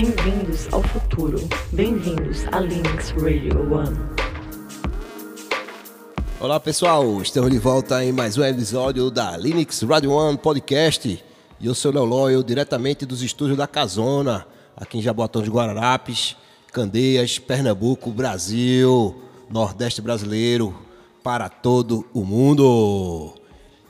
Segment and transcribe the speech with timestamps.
[0.00, 1.40] Bem-vindos ao futuro.
[1.72, 3.98] Bem-vindos a Linux Radio One.
[6.38, 11.24] Olá pessoal, estamos de volta em mais um episódio da Linux Radio One Podcast.
[11.58, 15.50] E eu sou o Léo Loyal, diretamente dos estúdios da Casona, aqui em Jaboatão de
[15.50, 16.36] Guararapes,
[16.72, 20.78] Candeias, Pernambuco, Brasil, Nordeste brasileiro,
[21.24, 23.34] para todo o mundo.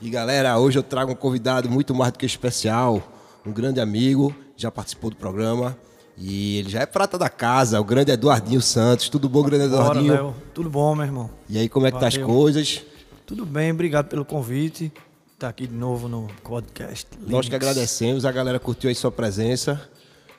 [0.01, 2.99] E galera, hoje eu trago um convidado muito mais do que especial,
[3.45, 5.77] um grande amigo, já participou do programa.
[6.19, 9.07] E ele já é prata da casa, o grande Eduardinho Santos.
[9.07, 10.13] Tudo bom, grande Bora, Eduardinho?
[10.13, 10.35] Léo.
[10.53, 11.29] Tudo bom, meu irmão?
[11.47, 12.27] E aí, como é que tá as Valeu.
[12.27, 12.83] coisas?
[13.25, 14.91] Tudo bem, obrigado pelo convite.
[15.37, 17.07] Tá aqui de novo no podcast.
[17.21, 17.53] Nós que Linux.
[17.53, 19.89] agradecemos, a galera curtiu aí sua presença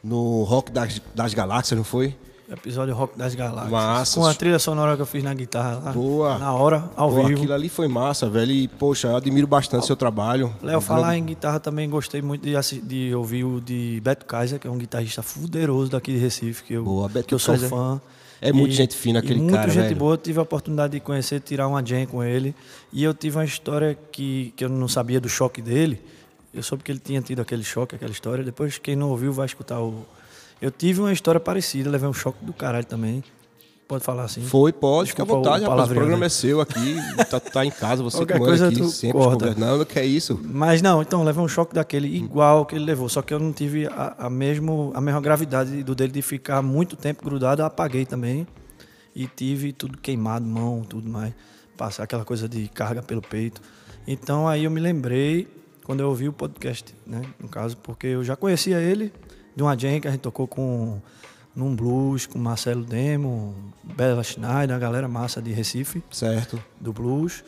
[0.05, 2.15] no Rock das, das Galáxias, não foi?
[2.51, 3.71] Episódio Rock das Galáxias.
[3.71, 4.19] Massa.
[4.21, 5.93] Com a trilha sonora que eu fiz na guitarra lá.
[5.93, 6.37] Boa.
[6.39, 7.39] Na hora, ao Pô, vivo.
[7.39, 8.51] aquilo ali foi massa, velho.
[8.51, 10.53] E, poxa, eu admiro bastante seu trabalho.
[10.63, 14.67] Léo, falar em guitarra também gostei muito de, de ouvir o de Beto Kaiser, que
[14.67, 17.71] é um guitarrista fuderoso daqui de Recife, que eu, Boa, Beto que eu sou Kaiser
[17.71, 18.01] fã.
[18.41, 19.97] é muito gente fina, e aquele muito cara, gente velho.
[19.97, 22.55] boa, tive a oportunidade de conhecer, tirar uma jam com ele.
[22.93, 26.03] E eu tive uma história que, que eu não sabia do choque dele.
[26.53, 28.43] Eu soube que ele tinha tido aquele choque, aquela história.
[28.43, 30.05] Depois, quem não ouviu vai escutar o.
[30.61, 33.25] Eu tive uma história parecida, levei um choque do caralho também.
[33.89, 34.43] Pode falar assim?
[34.43, 35.91] Foi, pode, fica à Desculpa o vontade, rapaz.
[35.91, 36.27] O programa aí.
[36.27, 36.95] é seu aqui,
[37.29, 39.49] tá, tá em casa, você que Qualquer manda coisa aqui, sempre corta.
[39.49, 40.41] conversando, que é isso.
[40.45, 43.53] Mas não, então levei um choque daquele igual que ele levou, só que eu não
[43.53, 47.67] tive a, a, mesmo, a mesma gravidade do dele de ficar muito tempo grudado, eu
[47.67, 48.47] apaguei também
[49.13, 51.35] e tive tudo queimado, mão, tudo mais,
[51.77, 53.61] passar aquela coisa de carga pelo peito.
[54.07, 55.49] Então aí eu me lembrei
[55.83, 59.13] quando eu ouvi o podcast, né, no caso, porque eu já conhecia ele
[59.61, 60.99] de uma jam que a gente tocou com
[61.55, 66.63] num blues com Marcelo Demo, Bela Schneider, a galera massa de Recife Certo.
[66.81, 67.45] do blues.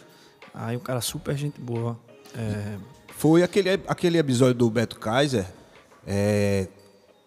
[0.53, 1.99] Aí o cara super gente boa.
[2.37, 2.77] É,
[3.17, 5.47] Foi aquele, aquele episódio do Beto Kaiser.
[6.07, 6.69] é,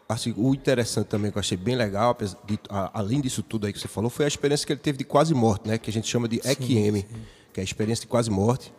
[0.08, 3.74] assim, o interessante também que eu achei bem legal, de- a- além disso tudo aí
[3.74, 5.80] que você falou, foi a experiência que ele teve de quase morte, né?
[5.80, 7.04] Que a gente chama de EQM,
[7.52, 8.72] que é a experiência de quase morte.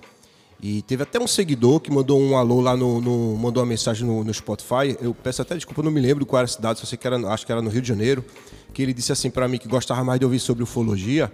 [0.61, 3.01] E teve até um seguidor que mandou um alô lá no.
[3.01, 4.97] no- mandou uma mensagem no, no Spotify.
[5.01, 7.17] Eu peço até desculpa, não me lembro qual era a cidade, só sei que era,
[7.29, 8.25] acho que era no Rio de Janeiro.
[8.73, 11.31] Que ele disse assim para mim que gostava mais de ouvir sobre ufologia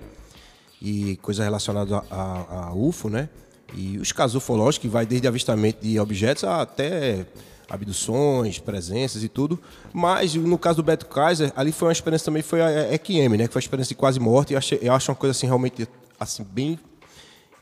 [0.81, 3.28] e coisas relacionadas a, a- a UFO, né?
[3.75, 7.25] E os casos ufológicos, que vai desde avistamento de objetos até
[7.71, 9.59] abduções, presenças e tudo.
[9.93, 13.47] Mas no caso do Beto Kaiser, ali foi uma experiência também, foi a EQM, né?
[13.47, 14.50] Que foi uma experiência de quase morte.
[14.50, 15.88] E eu, achei- eu acho uma coisa assim, realmente,
[16.21, 16.78] assim, bem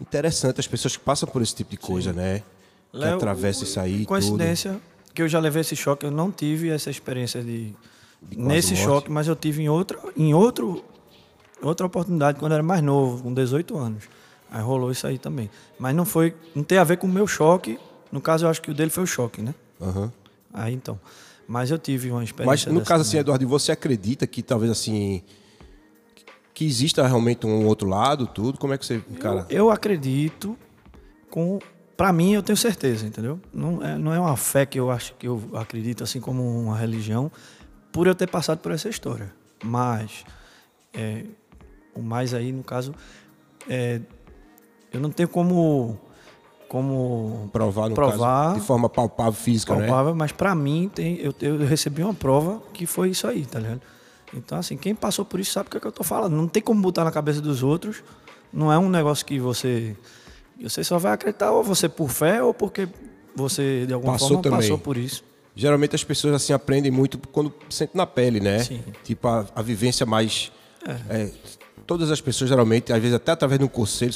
[0.00, 2.42] interessante as pessoas que passam por esse tipo de coisa, né?
[2.90, 3.98] Que Léo, atravessam isso aí.
[3.98, 4.06] tudo.
[4.08, 4.80] Coincidência
[5.14, 7.74] que eu já levei esse choque, eu não tive essa experiência de,
[8.20, 8.84] quase nesse morte.
[8.84, 10.84] choque, mas eu tive em outra, em outro,
[11.62, 14.04] outra oportunidade quando eu era mais novo, com 18 anos.
[14.50, 15.48] Aí rolou isso aí também.
[15.78, 17.78] Mas não foi, não tem a ver com o meu choque.
[18.10, 19.54] No caso, eu acho que o dele foi o choque, né?
[19.80, 20.12] Aham.
[20.52, 20.98] Aí então.
[21.46, 22.72] Mas eu tive uma Mas experiência.
[22.72, 23.18] no dessa caso assim.
[23.18, 25.22] Eduardo, você acredita que talvez assim
[26.60, 28.58] que exista realmente um outro lado, tudo?
[28.58, 29.46] Como é que você, cara?
[29.48, 30.58] Eu, eu acredito
[31.30, 31.58] com
[31.96, 33.40] para mim eu tenho certeza, entendeu?
[33.50, 36.76] Não é, não é uma fé que eu acho que eu acredito assim como uma
[36.76, 37.32] religião
[37.90, 39.32] por eu ter passado por essa história.
[39.64, 40.22] Mas
[40.92, 41.24] é,
[41.94, 42.94] o mais aí no caso
[43.66, 44.02] é,
[44.92, 45.98] eu não tenho como
[46.68, 49.86] como provar no provar caso, de forma palpável física, né?
[49.86, 53.58] palpável, mas para mim tem eu, eu recebi uma prova que foi isso aí, tá
[53.58, 53.80] ligado?
[54.34, 56.34] Então assim, quem passou por isso sabe o que, é que eu tô falando.
[56.34, 58.02] Não tem como botar na cabeça dos outros.
[58.52, 59.96] Não é um negócio que você
[60.60, 62.88] você só vai acreditar ou você por fé ou porque
[63.34, 64.58] você de alguma Passou forma também.
[64.60, 65.24] passou por isso.
[65.56, 68.60] Geralmente as pessoas assim aprendem muito quando sentem na pele, né?
[68.60, 68.82] Sim.
[69.04, 70.52] Tipo a, a vivência mais
[71.08, 71.30] é,
[71.86, 74.14] todas as pessoas geralmente, às vezes até através de um conselho,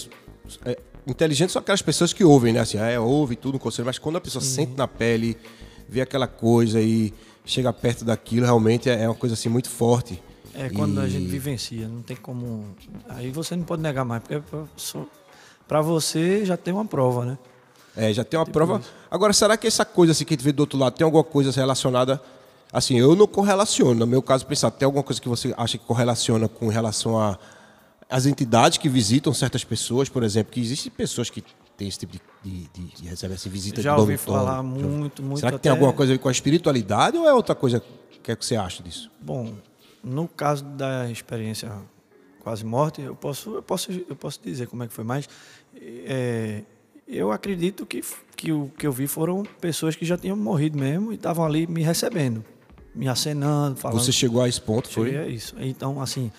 [0.64, 2.60] é, inteligentes são aquelas pessoas que ouvem, né?
[2.60, 5.36] Assim, é, ouve tudo no conselho, mas quando a pessoa sente na pele,
[5.88, 7.12] vê aquela coisa e
[7.44, 10.22] chega perto daquilo, realmente é, é uma coisa assim muito forte.
[10.54, 12.64] É quando a E- gente vivencia, não tem como.
[13.08, 14.40] Aí você não pode negar mais, porque
[15.66, 17.38] para você já tem uma prova, né?
[17.96, 18.80] É, já tem uma prova.
[19.10, 21.22] Agora, será que essa coisa assim que a gente vê do outro lado tem alguma
[21.24, 22.20] coisa relacionada?
[22.72, 23.94] Assim, eu não correlaciono.
[23.94, 27.38] No meu caso, pensar, tem alguma coisa que você acha que correlaciona com relação a
[28.10, 31.42] as entidades que visitam certas pessoas, por exemplo, que existem pessoas que
[31.76, 35.40] têm esse tipo de, de, de, de assim, visita Já de ouvi falar muito, muito.
[35.40, 35.62] Será que até...
[35.64, 37.78] tem alguma coisa a ver com a espiritualidade ou é outra coisa?
[38.16, 39.10] O que é que você acha disso?
[39.20, 39.54] Bom,
[40.02, 41.70] no caso da experiência
[42.40, 45.28] quase morte, eu posso, eu posso, eu posso dizer como é que foi, mas
[45.80, 46.62] é,
[47.08, 48.02] eu acredito que,
[48.36, 51.66] que o que eu vi foram pessoas que já tinham morrido mesmo e estavam ali
[51.66, 52.44] me recebendo,
[52.94, 53.98] me acenando, falando.
[53.98, 55.16] Você chegou a esse ponto, foi?
[55.16, 55.56] A isso.
[55.58, 56.30] Então, assim,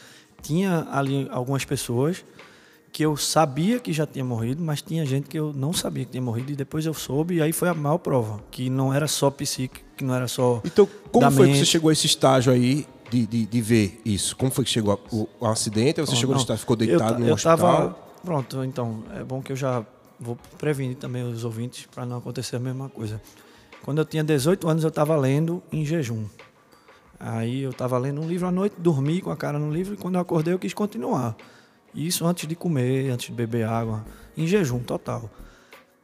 [0.42, 2.24] tinha ali algumas pessoas
[2.96, 6.12] que eu sabia que já tinha morrido, mas tinha gente que eu não sabia que
[6.12, 9.06] tinha morrido e depois eu soube e aí foi a maior prova, que não era
[9.06, 11.60] só psíquico, que não era só Então, como foi que mente.
[11.60, 14.34] você chegou a esse estágio aí de, de, de ver isso?
[14.38, 16.00] Como foi que chegou a- o, o acidente?
[16.00, 16.42] Você Não, chegou no não.
[16.44, 17.58] estágio, ficou Eu deitado ta- no eu hospital?
[17.58, 19.86] tava pronto, então é bom que eu já
[20.18, 23.22] vou prevenir também os ouvintes para não acontecer a mesma coisa.
[23.84, 26.24] Quando eu tinha 18 anos eu estava lendo em jejum.
[27.20, 29.98] Aí eu estava lendo um livro à noite, dormi com a cara no livro e
[29.98, 31.36] quando eu acordei eu quis continuar.
[31.96, 34.06] Isso antes de comer, antes de beber água,
[34.36, 35.30] em jejum total.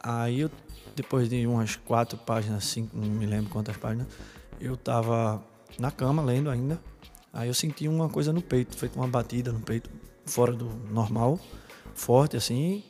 [0.00, 0.50] Aí eu,
[0.96, 4.06] depois de umas quatro páginas, cinco, não me lembro quantas páginas,
[4.58, 5.42] eu estava
[5.78, 6.80] na cama lendo ainda.
[7.30, 9.90] Aí eu senti uma coisa no peito, feito uma batida no peito,
[10.24, 11.38] fora do normal,
[11.94, 12.82] forte assim,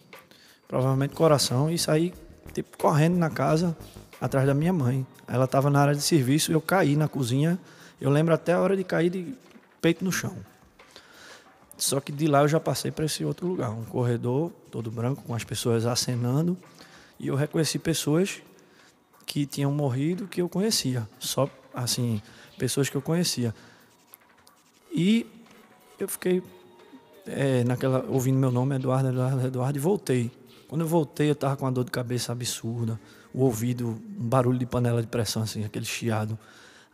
[0.68, 2.14] provavelmente coração, e saí
[2.52, 3.76] tipo, correndo na casa
[4.20, 5.04] atrás da minha mãe.
[5.26, 7.58] Ela estava na área de serviço, eu caí na cozinha.
[8.00, 9.34] Eu lembro até a hora de cair de
[9.80, 10.36] peito no chão.
[11.76, 15.22] Só que de lá eu já passei para esse outro lugar, um corredor todo branco
[15.22, 16.56] com as pessoas acenando,
[17.18, 18.42] e eu reconheci pessoas
[19.26, 22.20] que tinham morrido que eu conhecia, só assim,
[22.58, 23.54] pessoas que eu conhecia.
[24.92, 25.26] E
[25.98, 26.42] eu fiquei
[27.26, 30.30] é, naquela ouvindo meu nome, Eduardo, Eduardo, Eduardo, e voltei.
[30.68, 32.98] Quando eu voltei, eu tava com uma dor de cabeça absurda,
[33.32, 33.88] o ouvido,
[34.18, 36.38] um barulho de panela de pressão, assim, aquele chiado.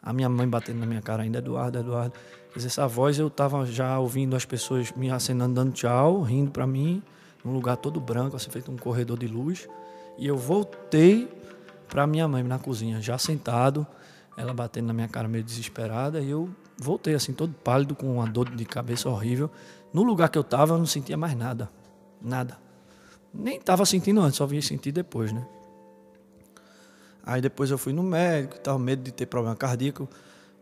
[0.02, 2.14] A minha mãe batendo na minha cara ainda, Eduardo, Eduardo.
[2.54, 6.66] Dizer, essa voz eu tava já ouvindo as pessoas me acenando, dando tchau, rindo para
[6.66, 7.02] mim,
[7.44, 9.68] num lugar todo branco, assim, feito um corredor de luz.
[10.16, 11.28] E eu voltei
[11.88, 13.86] para minha mãe na cozinha, já sentado,
[14.36, 18.26] ela batendo na minha cara meio desesperada, e eu voltei assim todo pálido com uma
[18.26, 19.50] dor de cabeça horrível.
[19.92, 21.70] No lugar que eu tava, eu não sentia mais nada.
[22.20, 22.58] Nada.
[23.32, 25.46] Nem tava sentindo antes, só vinha sentir depois, né?
[27.28, 30.08] Aí depois eu fui no médico, tal, medo de ter problema cardíaco,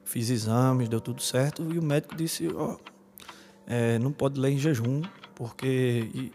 [0.04, 2.76] fiz exames, deu tudo certo, e o médico disse, ó,
[3.68, 5.00] é, não pode ler em jejum,
[5.32, 6.32] porque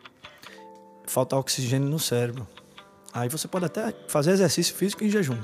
[1.06, 2.48] falta oxigênio no cérebro.
[3.14, 5.38] Aí você pode até fazer exercício físico em jejum,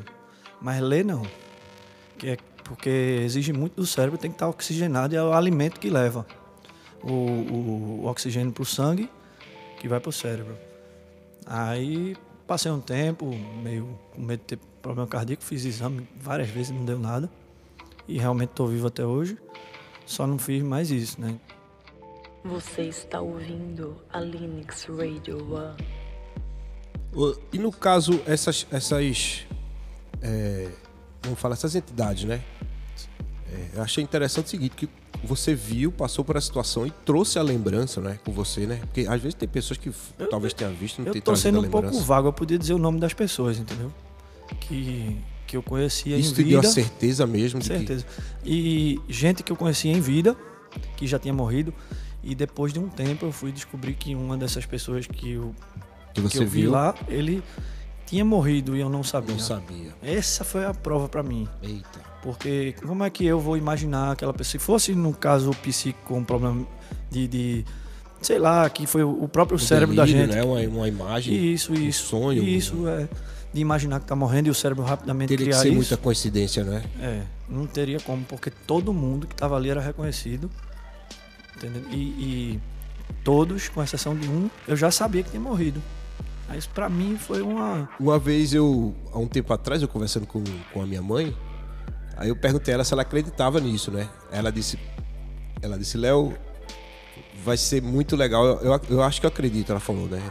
[0.62, 1.24] mas ler não.
[2.18, 5.82] Que é porque exige muito do cérebro, tem que estar oxigenado e é o alimento
[5.82, 6.26] que leva
[7.04, 9.10] o, o, o oxigênio para o sangue,
[9.82, 10.58] que vai para o cérebro.
[11.46, 12.16] Aí
[12.48, 13.30] passei um tempo,
[13.62, 17.30] meio com medo de ter problema cardíaco, fiz exame várias vezes, não deu nada.
[18.08, 19.38] E realmente estou vivo até hoje.
[20.06, 21.38] Só não fiz mais isso, né?
[22.46, 25.76] Você está ouvindo a Linux Radio One.
[27.52, 28.66] E no caso, essas.
[28.72, 29.46] essas
[30.22, 30.70] é,
[31.24, 32.42] vamos falar, essas entidades, né?
[33.52, 34.90] É, eu achei interessante o seguinte, que
[35.24, 38.78] você viu, passou por a situação e trouxe a lembrança, né, com você, né?
[38.82, 41.44] Porque às vezes tem pessoas que Eu- talvez tenham visto e não Eu tô trazido
[41.44, 42.06] sendo a um pouco lembrança.
[42.06, 43.92] vago, eu podia dizer o nome das pessoas, entendeu?
[44.56, 46.62] Que, que eu conhecia Isso em te vida.
[46.62, 48.06] deu a certeza mesmo certeza.
[48.46, 50.36] E gente que eu conhecia em vida,
[50.96, 51.74] que já tinha morrido,
[52.24, 55.56] e depois de um tempo eu fui descobrir que uma dessas pessoas que eu,
[56.14, 57.42] que, que que você eu vi viu, lá, ele
[58.06, 59.34] tinha morrido e eu não sabia.
[59.34, 59.94] não sabia.
[60.02, 61.48] Essa foi a prova pra mim.
[61.62, 62.00] Eita.
[62.22, 64.52] Porque como é que eu vou imaginar aquela pessoa?
[64.52, 66.66] Se fosse, no caso, o psíquico com um problema
[67.10, 67.66] de, de
[68.22, 70.36] sei lá, que foi o próprio O cérebro da delírio, gente.
[70.36, 70.44] Né?
[70.44, 71.54] Uma, uma imagem.
[71.54, 72.08] Isso, um isso.
[72.08, 72.44] sonho.
[72.44, 73.08] Isso é.
[73.54, 75.76] De imaginar que tá morrendo e o cérebro rapidamente Teria que criar ser isso.
[75.76, 76.84] muita coincidência, né?
[77.00, 80.50] É, não teria como, porque todo mundo que tava ali era reconhecido.
[81.56, 81.84] Entendeu?
[81.90, 82.60] E, e
[83.24, 85.82] todos, com exceção de um, eu já sabia que tinha morrido.
[86.48, 87.90] Mas pra mim foi uma.
[88.00, 91.36] Uma vez eu, há um tempo atrás, eu conversando com, com a minha mãe,
[92.16, 94.08] aí eu perguntei a ela se ela acreditava nisso, né?
[94.32, 94.80] Ela disse,
[95.62, 96.34] ela disse, Léo,
[97.44, 98.46] vai ser muito legal.
[98.46, 100.22] Eu, eu, eu acho que eu acredito, ela falou, né?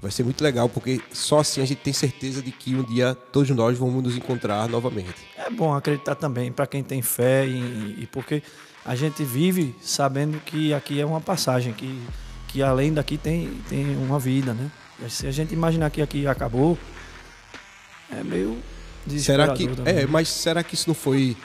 [0.00, 3.14] Vai ser muito legal, porque só assim a gente tem certeza de que um dia
[3.14, 5.14] todos nós vamos nos encontrar novamente.
[5.36, 8.42] É bom acreditar também para quem tem fé e, e porque
[8.84, 12.00] a gente vive sabendo que aqui é uma passagem, que,
[12.48, 14.70] que além daqui tem, tem uma vida, né?
[15.08, 16.78] Se a gente imaginar que aqui acabou,
[18.10, 18.58] é meio
[19.18, 19.66] Será que.
[19.66, 19.94] também.
[19.94, 21.36] É, mas será que isso não foi.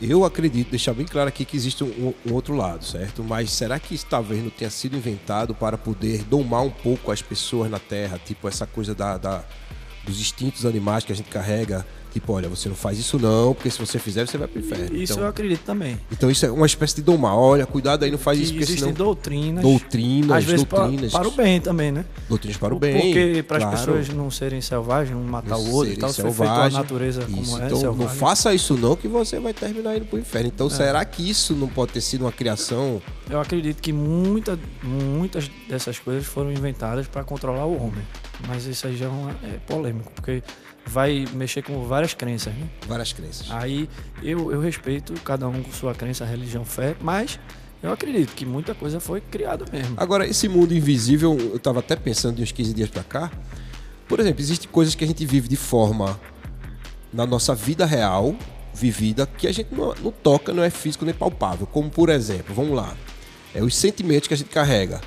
[0.00, 3.24] Eu acredito, deixar bem claro aqui que existe um, um outro lado, certo?
[3.24, 7.22] Mas será que isso talvez não tenha sido inventado para poder domar um pouco as
[7.22, 8.20] pessoas na Terra?
[8.22, 9.42] Tipo, essa coisa da, da-
[10.04, 11.86] dos instintos animais que a gente carrega.
[12.16, 14.86] Tipo, olha, você não faz isso não, porque se você fizer, você vai pro inferno.
[14.96, 16.00] Isso eu então, acredito também.
[16.10, 17.36] então isso é uma espécie de domar.
[17.36, 18.94] Olha, cuidado aí, não faz isso, porque existem senão.
[19.04, 21.12] doutrinas, Doutrinas, às vezes doutrinas.
[21.12, 22.06] para, o bem também, né?
[22.26, 22.94] Doutrinas para o bem.
[23.12, 23.76] Porque para as claro.
[23.78, 27.22] pessoas não serem selvagens, não matar o outro e tal, se foi feito a natureza
[27.26, 28.16] como Isso, é, então não selvagem.
[28.18, 30.48] faça isso não que você vai terminar indo pro inferno.
[30.48, 30.52] É.
[30.54, 33.02] Então será que isso não pode ter sido uma criação?
[33.28, 38.02] Eu acredito que muita, muitas dessas coisas foram inventadas para controlar o homem.
[38.48, 40.42] Mas isso aí já é, uma- é polêmico, porque
[40.86, 42.68] vai mexer com várias crenças, né?
[42.86, 43.50] Várias crenças.
[43.50, 43.88] Aí
[44.22, 47.38] eu, eu respeito cada um com sua crença, religião, fé, mas
[47.82, 49.94] Eu acredito que muita coisa foi criada mesmo.
[49.98, 53.30] Agora, esse mundo invisível, eu estava até pensando de uns 15 dias para cá.
[54.08, 56.18] Por exemplo, existem coisas que a gente vive de forma
[57.12, 58.34] na nossa vida real,
[58.72, 61.66] vivida, que a gente não, não toca, não é físico nem palpável.
[61.66, 62.96] Como, por exemplo, vamos lá,
[63.54, 65.00] é os sentimentos que a gente carrega.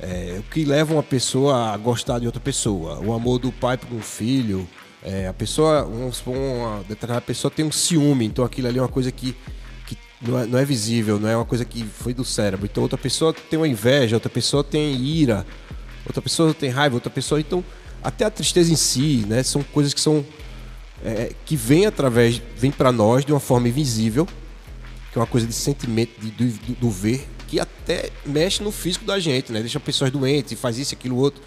[0.00, 3.00] É, o que leva uma pessoa a gostar de outra pessoa.
[3.00, 4.68] O amor do pai para um filho.
[5.02, 8.82] É, a pessoa, vamos supor, uma determinada pessoa tem um ciúme, então aquilo ali é
[8.82, 9.36] uma coisa que,
[9.86, 12.66] que não, é, não é visível, não é uma coisa que foi do cérebro.
[12.66, 15.46] Então outra pessoa tem uma inveja, outra pessoa tem ira,
[16.04, 17.40] outra pessoa tem raiva, outra pessoa.
[17.40, 17.64] Então,
[18.02, 19.42] até a tristeza em si, né?
[19.42, 20.24] São coisas que são.
[21.04, 24.26] É, que vem através, vem para nós de uma forma invisível,
[25.12, 29.04] que é uma coisa de sentimento, de, do, do ver, que até mexe no físico
[29.04, 29.60] da gente, né?
[29.60, 31.40] Deixa pessoas doentes, faz isso, aquilo, outro.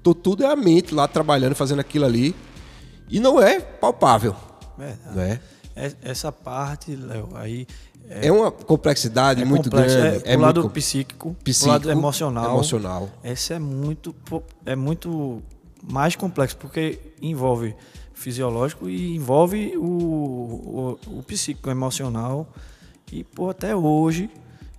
[0.00, 2.34] Então tudo é a mente lá trabalhando, fazendo aquilo ali.
[3.08, 4.34] E não é palpável.
[4.76, 5.16] Verdade.
[5.16, 5.40] Né?
[5.74, 7.66] É- Essa parte, Léo, aí.
[8.08, 9.96] É, uma complexidade muito complexo.
[9.96, 10.22] grande.
[10.24, 12.50] É, o lado muito psíquico, psíquico, o lado emocional.
[12.54, 13.10] emocional.
[13.22, 14.14] Esse é muito,
[14.64, 15.42] é muito
[15.82, 17.74] mais complexo, porque envolve
[18.14, 22.48] fisiológico e envolve o, o, o psíquico, o emocional.
[23.12, 24.30] E, pô, até hoje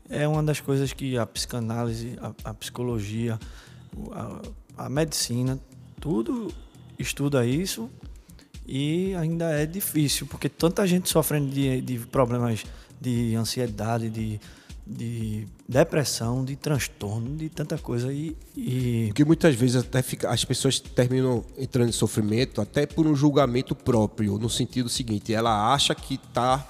[0.09, 3.37] é uma das coisas que a psicanálise, a, a psicologia,
[4.13, 5.59] a, a medicina,
[5.99, 6.47] tudo
[6.97, 7.89] estuda isso
[8.67, 12.65] e ainda é difícil, porque tanta gente sofrendo de, de problemas
[12.99, 14.41] de ansiedade, de,
[14.85, 18.11] de depressão, de transtorno, de tanta coisa.
[18.11, 23.07] E, e Porque muitas vezes até fica, as pessoas terminam entrando em sofrimento até por
[23.07, 26.67] um julgamento próprio, no sentido seguinte, ela acha que tá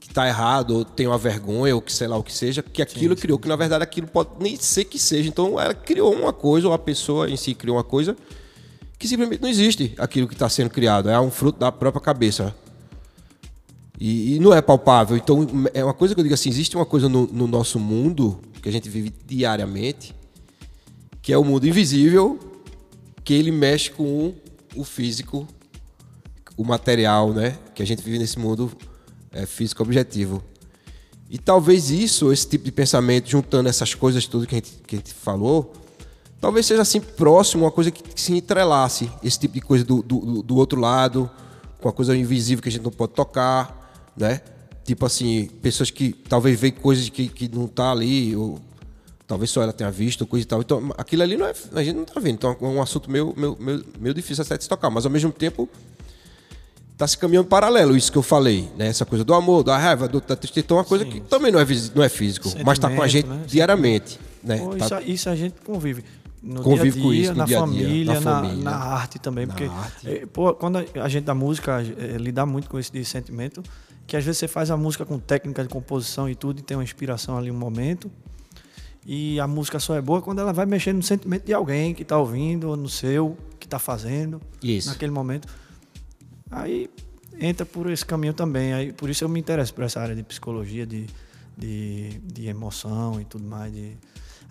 [0.00, 2.82] que tá errado, ou tem uma vergonha, ou que sei lá o que seja, que
[2.82, 5.28] aquilo criou, que na verdade aquilo pode nem ser que seja.
[5.28, 8.16] Então ela criou uma coisa, ou a pessoa em si criou uma coisa
[8.98, 12.54] que simplesmente não existe aquilo que está sendo criado, é um fruto da própria cabeça.
[13.98, 15.16] E, e não é palpável.
[15.16, 18.40] Então, é uma coisa que eu digo assim: existe uma coisa no, no nosso mundo
[18.60, 20.14] que a gente vive diariamente,
[21.22, 22.38] que é o mundo invisível,
[23.22, 24.34] que ele mexe com
[24.74, 25.46] o físico,
[26.56, 27.58] o material, né?
[27.74, 28.72] Que a gente vive nesse mundo
[29.32, 30.42] é, físico objetivo.
[31.28, 34.96] E talvez isso, esse tipo de pensamento, juntando essas coisas tudo que a gente, que
[34.96, 35.72] a gente falou,
[36.44, 40.42] talvez seja assim próximo, uma coisa que, se entrelace, esse tipo de coisa do, do,
[40.42, 41.30] do outro lado,
[41.80, 44.42] com a coisa invisível que a gente não pode tocar, né?
[44.84, 48.60] Tipo assim, pessoas que talvez veem coisas que, que não tá ali, ou
[49.26, 50.60] talvez só ela tenha visto, coisa e tal.
[50.60, 52.34] Então, aquilo ali não é, a gente não tá vendo.
[52.34, 55.10] Então é um assunto meio, meio, meio, meio difícil até de se tocar, mas ao
[55.10, 55.66] mesmo tempo
[56.98, 58.88] tá se caminhando paralelo, isso que eu falei, né?
[58.88, 61.50] Essa coisa do amor, da raiva, do, da tristeza, então é uma coisa que também
[61.50, 63.46] não é, não é físico, mas tá com a gente Sentimento, né?
[63.48, 64.58] diariamente, né?
[64.58, 66.04] Pô, Tá- isso, a- isso a gente convive.
[66.46, 68.40] No Convive dia a com dia, isso no na, dia a dia, família, na na,
[68.42, 68.64] família.
[68.64, 69.46] na arte também.
[69.46, 70.06] Porque, arte.
[70.08, 73.62] eh, pô, quando a gente da música eh, lida muito com esse sentimento,
[74.06, 76.76] que às vezes você faz a música com técnica de composição e tudo, e tem
[76.76, 78.10] uma inspiração ali, um momento,
[79.06, 82.02] e a música só é boa quando ela vai mexer no sentimento de alguém que
[82.02, 84.88] está ouvindo, ou no seu, que está fazendo, Isso.
[84.90, 85.48] naquele momento.
[86.50, 86.90] Aí
[87.40, 88.72] entra por esse caminho também.
[88.74, 91.06] Aí, por isso eu me interesso por essa área de psicologia, de,
[91.56, 93.72] de, de emoção e tudo mais.
[93.72, 93.96] de-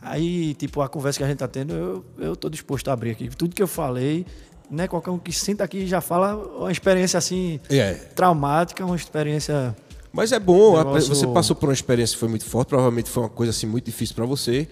[0.04, 3.12] Aí, tipo, a conversa que a gente tá tendo, eu, eu tô disposto a abrir
[3.12, 3.30] aqui.
[3.30, 4.26] Tudo que eu falei,
[4.70, 4.88] né?
[4.88, 7.94] Qualquer um que senta aqui já fala uma experiência assim, É.
[7.94, 9.76] traumática, uma experiência.
[10.12, 13.24] Mas é bom, Negócio- você passou por uma experiência que foi muito forte, provavelmente foi
[13.24, 14.68] uma coisa assim muito difícil para você,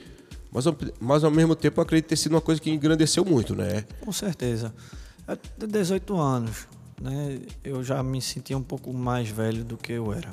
[0.52, 3.56] mas, ao- mas ao mesmo tempo eu acredito ter sido uma coisa que engrandeceu muito,
[3.56, 3.86] né?
[4.02, 4.74] Com certeza.
[5.28, 6.68] Até 18 anos,
[7.02, 7.40] né?
[7.64, 10.30] Eu já me sentia um pouco mais velho do que eu era.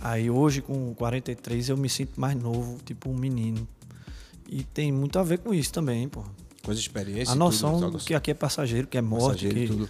[0.00, 3.66] Aí hoje, com 43, eu me sinto mais novo, tipo um menino.
[4.50, 6.24] E tem muito a ver com isso também, pô.
[6.64, 7.28] Com as experiências.
[7.28, 9.46] A noção tudo, do que aqui é passageiro, que é morte.
[9.48, 9.66] Que...
[9.68, 9.88] tudo.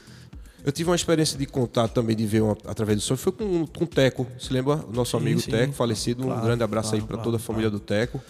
[0.63, 3.67] Eu tive uma experiência de contar também, de ver uma- através do sonho, foi com,
[3.67, 4.77] com o Teco, se lembra?
[4.87, 5.51] O nosso Sim, amigo sim.
[5.51, 6.23] Teco, falecido.
[6.23, 8.21] um Claro, grande abraço aí claro, para claro, toda a família do Teco.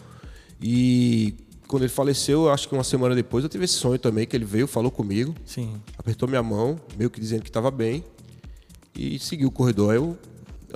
[0.62, 1.34] E
[1.66, 4.36] quando ele faleceu, eu acho que uma semana depois, eu tive esse sonho também, que
[4.36, 5.74] ele veio, falou comigo, Sim.
[5.98, 8.04] apertou minha mão, meio que dizendo que estava bem,
[8.94, 9.92] e seguiu o corredor.
[9.92, 10.16] Eu,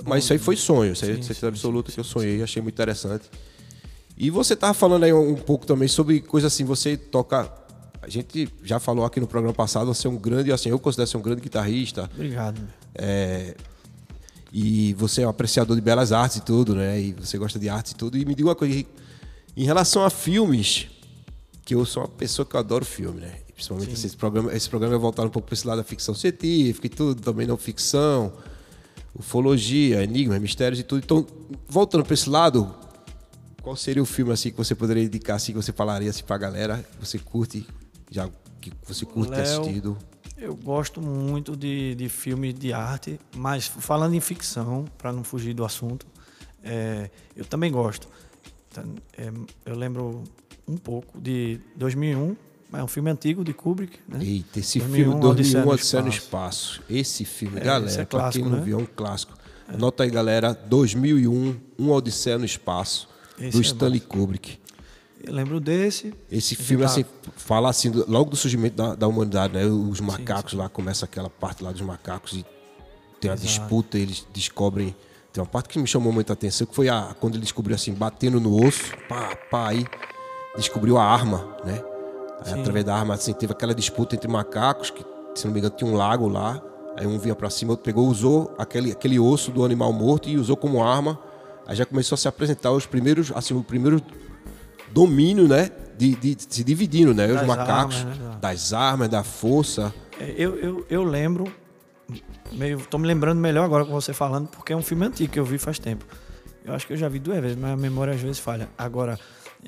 [0.05, 3.29] mas isso aí foi sonho, isso aí é absoluta que eu sonhei, achei muito interessante.
[4.17, 7.51] E você tava falando aí um pouco também sobre coisa assim, você toca.
[8.01, 11.09] A gente já falou aqui no programa passado, você é um grande, assim, eu considero
[11.09, 12.09] você um grande guitarrista.
[12.13, 12.61] Obrigado.
[12.93, 13.55] é,
[14.57, 16.97] e você é um apreciador de belas artes e tudo, né?
[16.97, 18.17] E você gosta de arte e tudo.
[18.17, 18.85] E me diga uma coisa,
[19.57, 20.87] em relação a filmes,
[21.65, 23.39] que eu sou uma pessoa que eu adoro filme, né?
[23.53, 26.15] Principalmente esse, esse programa, esse programa é voltado um pouco para esse lado da ficção
[26.15, 28.31] científica e tudo, também não ficção,
[29.13, 31.03] ufologia, enigmas, mistérios e tudo.
[31.03, 31.27] Então,
[31.67, 32.73] voltando para esse lado,
[33.65, 36.37] qual seria o filme assim que você poderia indicar assim que você falaria assim pra
[36.37, 37.65] galera que você curte,
[38.11, 38.29] já
[38.61, 39.97] que você curte ter assistido?
[40.37, 45.53] Eu gosto muito de, de filmes de arte, mas falando em ficção, para não fugir
[45.55, 46.05] do assunto,
[46.63, 48.07] É, eu também gosto.
[48.73, 48.83] Tá,
[49.17, 49.31] é,
[49.65, 50.23] eu lembro
[50.67, 52.35] um pouco de 2001,
[52.73, 54.19] é um filme antigo de Kubrick, né?
[54.23, 56.81] Eita, esse 2001, filme 2001 Odisseia no Espaço.
[56.89, 58.65] Esse filme, É, galera, esse é pra clássico, quem não né?
[58.65, 59.33] viu, é um clássico.
[59.67, 63.07] Anota aí, galera, 2001, Um Odisseia no Espaço,
[63.39, 64.59] Esse do é Stanley Kubrick.
[65.23, 66.13] Eu lembro desse.
[66.31, 69.65] Esse filme, tá- assim, fala assim, logo do surgimento da, da humanidade, né?
[69.65, 72.45] Os macacos lá, começa aquela parte lá dos macacos e
[73.19, 74.95] tem a disputa, eles descobrem.
[75.33, 77.91] Tem uma parte que me chamou muita atenção, que foi a, quando ele descobriu assim,
[77.93, 79.85] batendo no osso, pá, pá, aí
[80.55, 81.83] descobriu a arma, né?
[82.41, 82.59] Aí, Sim.
[82.61, 85.89] através da arma, assim, teve aquela disputa entre macacos, que, se não me engano, tinha
[85.89, 86.61] um lago lá.
[86.97, 90.37] Aí um vinha pra cima, outro pegou, usou aquele, aquele osso do animal morto e
[90.37, 91.19] usou como arma.
[91.67, 94.01] Aí já começou a se apresentar os primeiros, assim, o primeiro
[94.91, 95.71] domínio, né?
[95.97, 97.27] De, de, se dividindo, né?
[97.27, 98.37] Os Das macacos, armas, né?
[98.41, 99.93] das armas, da força.
[100.19, 101.45] É, Eu, eu, eu lembro,
[102.51, 105.39] meio, tô me lembrando melhor agora com você falando, porque é um filme antigo que
[105.39, 106.05] eu vi faz tempo.
[106.63, 108.67] Eu acho que eu já vi duas vezes, mas a memória às vezes falha.
[108.77, 109.17] Agora,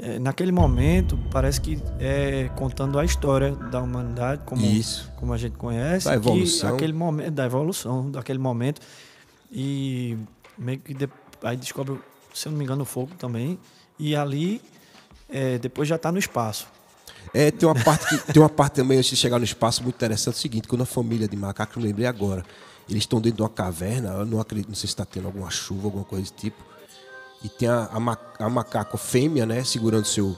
[0.01, 5.10] é, naquele momento, parece que é contando a história da humanidade, como, Isso.
[5.16, 6.06] como a gente conhece.
[6.06, 6.75] Da evolução.
[6.75, 8.82] aquele momento, da evolução, daquele momento.
[9.51, 10.18] E
[10.58, 11.10] meio que de-
[11.44, 12.00] aí descobre,
[12.34, 13.60] se eu não me engano, o fogo também.
[14.00, 14.62] E ali,
[15.29, 16.67] é, depois já está no espaço.
[17.34, 19.96] É, tem uma parte que, tem uma parte também antes de chegar no espaço muito
[19.96, 22.46] interessante, é o seguinte, quando a família de macacos, lembrei agora,
[22.89, 25.50] eles estão dentro de uma caverna, eu não acredito, não sei se está tendo alguma
[25.50, 26.63] chuva, alguma coisa desse tipo,
[27.44, 30.38] e tem a, a, a macaco fêmea, né, segurando seu,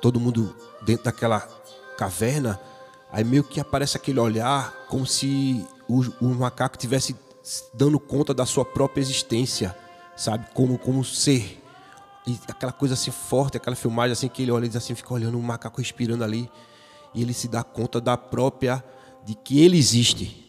[0.00, 1.40] todo mundo dentro daquela
[1.96, 2.60] caverna,
[3.10, 7.16] aí meio que aparece aquele olhar como se o, o macaco tivesse
[7.74, 9.74] dando conta da sua própria existência,
[10.18, 11.62] sabe, como, como ser,
[12.26, 15.14] e aquela coisa assim forte, aquela filmagem assim que ele olha e diz assim, fica
[15.14, 16.50] olhando o macaco respirando ali.
[17.14, 18.84] E ele se dá conta da própria.
[19.24, 20.46] de que ele existe.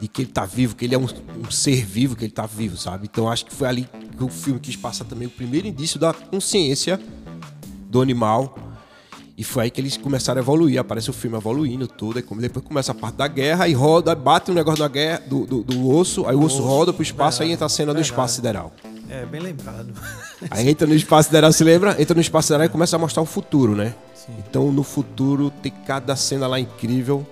[0.00, 1.06] De que ele está vivo, que ele é um,
[1.46, 3.08] um ser vivo, que ele está vivo, sabe?
[3.10, 6.12] Então acho que foi ali que o filme quis passar também o primeiro indício da
[6.12, 7.00] consciência
[7.88, 8.58] do animal.
[9.38, 10.78] E foi aí que eles começaram a evoluir.
[10.80, 12.16] Aparece o filme evoluindo tudo.
[12.16, 15.22] Aí como- depois começa a parte da guerra, aí roda, bate o negócio da guerra,
[15.26, 17.94] do, do, do osso, aí o osso roda pro espaço, aí entra a cena do
[17.96, 18.10] verdade.
[18.10, 18.72] espaço sideral.
[19.12, 19.92] É, bem lembrado.
[20.50, 22.00] Aí entra no espaço sideral, se lembra?
[22.00, 23.94] Entra no espaço sideral e começa a mostrar o futuro, né?
[24.38, 27.26] Então no futuro tem cada cena lá incrível.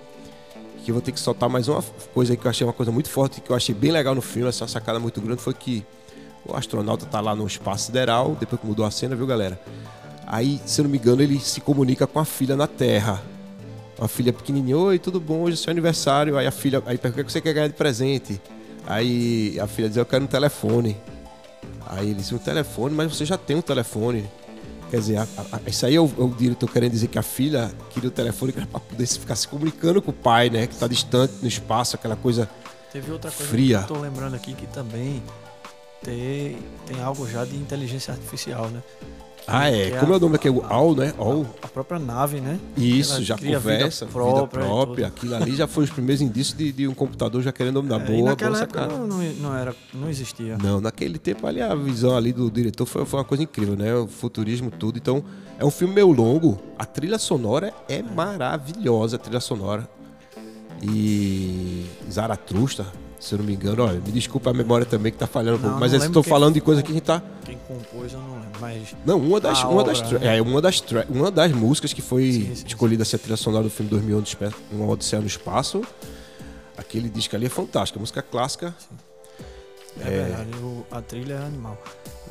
[0.85, 1.81] Que eu vou ter que soltar mais uma
[2.13, 4.47] coisa que eu achei uma coisa muito forte, que eu achei bem legal no filme,
[4.47, 5.83] essa sacada muito grande, foi que
[6.45, 9.59] o astronauta tá lá no espaço sideral, depois que mudou a cena, viu, galera?
[10.27, 13.21] Aí, se eu não me engano, ele se comunica com a filha na Terra.
[13.97, 15.41] Uma filha pequenininha, oi, tudo bom?
[15.41, 16.37] Hoje é seu aniversário.
[16.37, 18.39] Aí a filha, aí pergunta o que você quer ganhar de presente.
[18.87, 20.95] Aí a filha diz, eu quero um telefone.
[21.87, 24.29] Aí ele disse, um telefone, mas você já tem um telefone.
[24.89, 27.23] Quer dizer, a- a- isso aí é o, é o diretor querendo dizer que a
[27.23, 30.67] filha queria o telefone para poder ficar se comunicando com o pai, né?
[30.67, 32.49] Que tá distante no espaço, aquela coisa.
[32.91, 33.77] Teve outra coisa Fria.
[33.79, 35.23] que eu tô lembrando aqui que também
[36.03, 38.81] tem, tem algo já de inteligência artificial, né?
[39.47, 39.89] Ah, é.
[39.99, 40.49] Como é a- o nome aqui?
[40.49, 41.13] O AL, né?
[41.17, 41.45] AL.
[41.61, 42.59] A própria nave, né?
[42.77, 45.03] Isso, Ela já vida conversa, vida própria própria.
[45.05, 45.15] e tudo.
[45.17, 47.95] Aquilo ali já foi os primeiros indícios de, de um computador já querendo dominar.
[48.01, 48.99] É, boa, boa naquela época sacada.
[49.05, 50.57] não, não, era, não existia.
[50.61, 53.93] Não, naquele tempo ali a visão ali do diretor foi, foi uma coisa incrível, né?
[53.95, 54.97] O futurismo, tudo.
[54.97, 55.23] Então,
[55.59, 56.59] é um filme meio longo.
[56.77, 59.89] A trilha sonora é maravilhosa, a trilha sonora.
[60.83, 62.85] E Zaratustra,
[63.21, 65.61] se eu não me engano, olha, me desculpa a memória também que tá falhando um
[65.61, 67.21] Não, pouco, mas estou falando de coisa que a gente tá.
[67.45, 70.37] Quem compôs eu não lembro, mas Não, uma das, uma, das, obra, tra- né?
[70.37, 73.63] é, uma, das uma das músicas que foi Sim, sim, escolhida assim, a trilha sonora
[73.63, 75.81] do filme 2001, Despe- Uma Odisseia no Espaço.
[76.77, 78.73] Aquele disco ali é fantástico, música clássica.
[79.99, 81.77] é, verdade, o- a trilha é animal.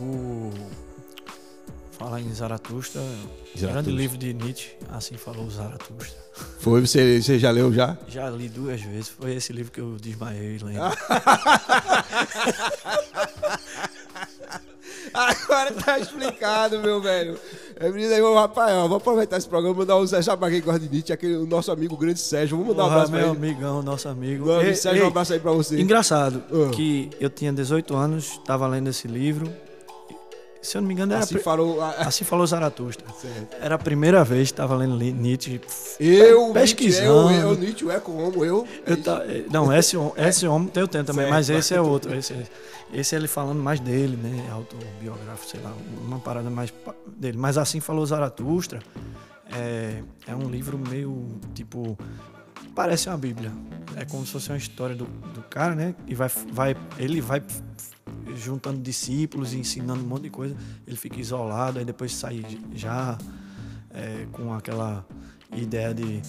[0.00, 0.50] O
[2.00, 3.70] falar em Zaratustra, Zaratustra.
[3.72, 6.18] grande livro de Nietzsche, assim falou Zaratustra.
[6.60, 7.94] Foi, você, você já leu já?
[8.08, 10.80] Já li duas vezes, foi esse livro que eu desmaiei, lembro.
[15.12, 17.36] Agora tá explicado, meu velho.
[17.76, 20.80] É, menino aí, ô, Rafael, vou aproveitar esse programa mandar um Zé Jabá que gosta
[20.80, 22.56] de Nietzsche, aquele, o nosso amigo grande Sérgio.
[22.56, 23.36] Vamos mandar um abraço pra meu ele.
[23.36, 24.46] amigão, nosso amigo.
[24.46, 25.80] Meu Ei, Sérgio, um ei, abraço aí pra você.
[25.80, 26.70] Engraçado Ah.
[26.70, 29.52] que eu tinha 18 anos, estava lendo esse livro.
[30.62, 31.80] Se eu não me engano, era Assim pri- falou.
[31.80, 33.06] a- assim falou Zaratustra.
[33.60, 35.60] Era a primeira vez que estava lendo Nietzsche.
[35.98, 37.28] Eu, Pesquisando.
[37.28, 38.66] Nietzsche, eu, eu, Nietzsche, é como eu.
[38.86, 41.34] Eu ta- eh, Não, esse, esse homem tem o tempo também, Certo.
[41.34, 42.14] mas esse é outro.
[42.14, 42.34] Esse,
[42.92, 44.48] esse é ele falando mais dele, né?
[44.52, 45.72] Autobiográfico, sei lá,
[46.04, 46.72] uma parada mais
[47.16, 47.38] dele.
[47.38, 48.80] Mas assim falou Zaratustra.
[49.52, 51.98] É, é um livro meio tipo.
[52.74, 53.50] Parece uma Bíblia.
[53.96, 55.94] É como se fosse uma história do, do cara, né?
[56.06, 57.42] E vai, vai, ele vai
[58.36, 60.56] juntando discípulos e ensinando um monte de coisa.
[60.86, 63.16] Ele fica isolado, aí depois sai já
[63.92, 65.06] é, com aquela
[65.56, 66.20] ideia de,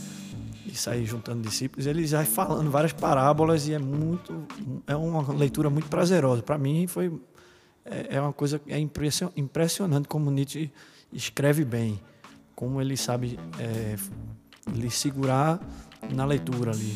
[0.65, 1.85] de sair juntando discípulos.
[1.85, 4.45] Ele vai falando várias parábolas e é muito.
[4.87, 6.41] É uma leitura muito prazerosa.
[6.41, 7.11] Para mim foi.
[7.85, 10.71] é, é uma coisa é impression- impressionante como Nietzsche
[11.13, 11.99] escreve bem,
[12.55, 13.95] como ele sabe é,
[14.73, 15.59] lhe segurar
[16.13, 16.95] na leitura ali.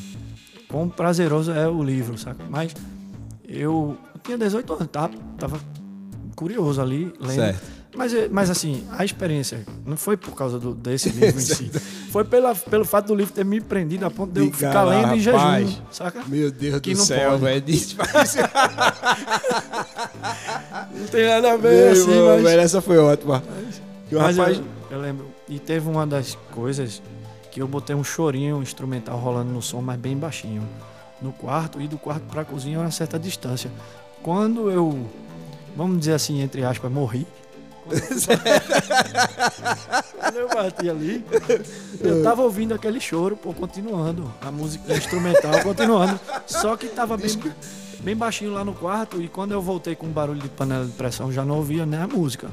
[0.68, 2.44] Quão prazeroso é o livro, saca?
[2.50, 2.74] Mas
[3.48, 5.10] eu tinha 18 anos, tá?
[5.38, 5.60] tava
[6.36, 7.36] curioso ali, lendo.
[7.36, 7.76] Certo.
[7.96, 11.72] Mas, é- mas assim, a experiência não foi por causa do, desse livro em si.
[12.12, 15.16] Foi pela, pelo fato do livro ter me prendido a ponto de eu ficar lendo
[15.16, 15.70] em rapaz.
[15.70, 16.24] jejum, saca?
[16.28, 17.64] Meu Deus Que do céu, velho.
[20.94, 22.44] Não tem nada a ver Meu assim, mas...
[22.44, 23.42] velho, essa foi ótima.
[24.12, 24.58] O Mas rapaz...
[24.58, 25.28] eu, eu lembro.
[25.48, 27.02] E teve uma das coisas
[27.52, 30.64] que eu botei um chorinho instrumental rolando no som, mas bem baixinho.
[31.22, 33.72] No quarto, e do quarto pra cozinha a uma certa distância.
[34.26, 35.08] Quando eu,
[35.78, 37.28] vamos dizer assim, entre aspas, morri.
[40.18, 41.24] Quando eu bati ali,
[42.02, 44.34] eu tava ouvindo aquele choro, pô, continuando.
[44.42, 46.20] A música instrumental continuando.
[46.48, 47.30] Só que tava bem,
[48.00, 49.22] bem baixinho lá no quarto.
[49.22, 52.08] E quando eu voltei com barulho de panela de pressão, já não ouvia nem a
[52.08, 52.50] música.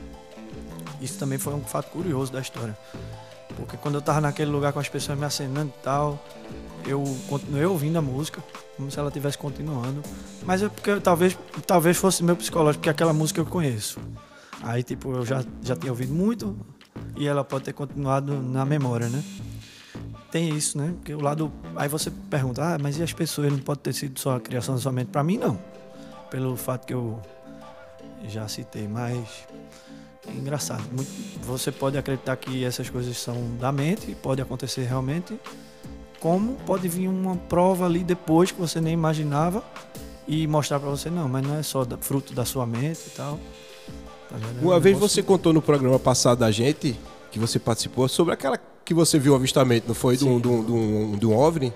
[1.00, 2.76] Isso também foi um fato curioso da história.
[3.56, 6.22] Porque quando eu tava naquele lugar com as pessoas me acenando e tal,
[6.86, 8.42] eu continuei ouvindo a música,
[8.76, 10.02] como se ela estivesse continuando.
[10.44, 14.00] Mas é porque talvez, talvez fosse meu psicológico, porque aquela música eu conheço.
[14.62, 16.56] Aí, tipo, eu já, já tinha ouvido muito
[17.16, 19.22] e ela pode ter continuado na memória, né?
[20.30, 20.94] Tem isso, né?
[20.96, 21.52] Porque o lado.
[21.76, 23.52] Aí você pergunta, ah, mas e as pessoas?
[23.52, 25.08] Não pode ter sido só a criação da sua mente?
[25.08, 25.58] Pra mim, não.
[26.30, 27.20] Pelo fato que eu
[28.28, 29.46] já citei, mas.
[30.26, 30.82] É engraçado.
[30.92, 31.10] Muito-
[31.44, 35.38] você pode acreditar que essas coisas são da mente, pode acontecer realmente,
[36.22, 39.64] como pode vir uma prova ali depois que você nem imaginava
[40.26, 43.40] e mostrar pra você, não, mas não é só fruto da sua mente e tal.
[44.28, 44.36] Tá?
[44.36, 46.96] É um Uma vez você contou no programa passado da gente,
[47.32, 50.16] que você participou, sobre aquela que você viu o avistamento, não foi?
[50.16, 51.72] De um, de um, de um, de um OVNI.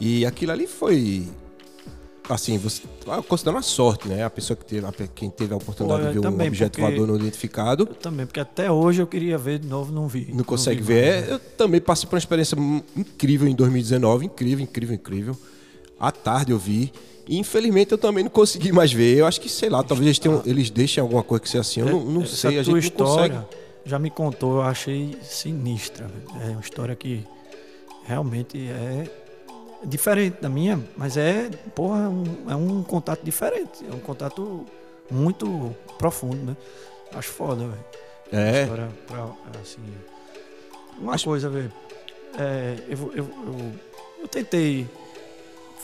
[0.00, 1.28] E aquilo ali foi.
[2.30, 2.82] Assim, você.
[3.08, 4.22] ah, Considerando a sorte, né?
[4.24, 6.80] A pessoa que teve, a quem teve a oportunidade Pô, de ver eu um objeto
[6.80, 7.88] voador não identificado.
[7.88, 10.30] Eu também, porque até hoje eu queria ver de novo, não vi.
[10.32, 11.14] Não consegue vi ver.
[11.16, 11.28] mais.
[11.30, 12.56] Eu também passei por uma experiência
[12.96, 14.26] incrível em 2019.
[14.26, 15.36] Incrível, incrível, incrível.
[15.98, 16.92] À tarde eu vi.
[17.28, 19.16] E infelizmente eu também não consegui mais ver.
[19.18, 21.80] Eu acho que, sei lá, talvez eles, tenham, eles deixem alguma coisa que seja assim.
[21.80, 23.34] Eu não, não Essa sei, a gente não consegue.
[23.34, 23.48] história
[23.84, 26.06] já me contou, eu achei sinistra.
[26.06, 26.44] velho.
[26.46, 27.24] É uma história que
[28.04, 29.19] realmente é
[29.84, 33.84] diferente da minha, mas é, porra, é um, é um contato diferente.
[33.90, 34.64] É um contato
[35.10, 36.56] muito profundo, né?
[37.14, 37.84] Acho foda, velho.
[38.32, 38.62] É.
[38.62, 39.26] História pra,
[39.60, 39.80] assim.
[40.98, 41.72] Uma Acho- coisa, velho.
[42.38, 43.72] É, eu, eu, eu,
[44.22, 44.88] eu tentei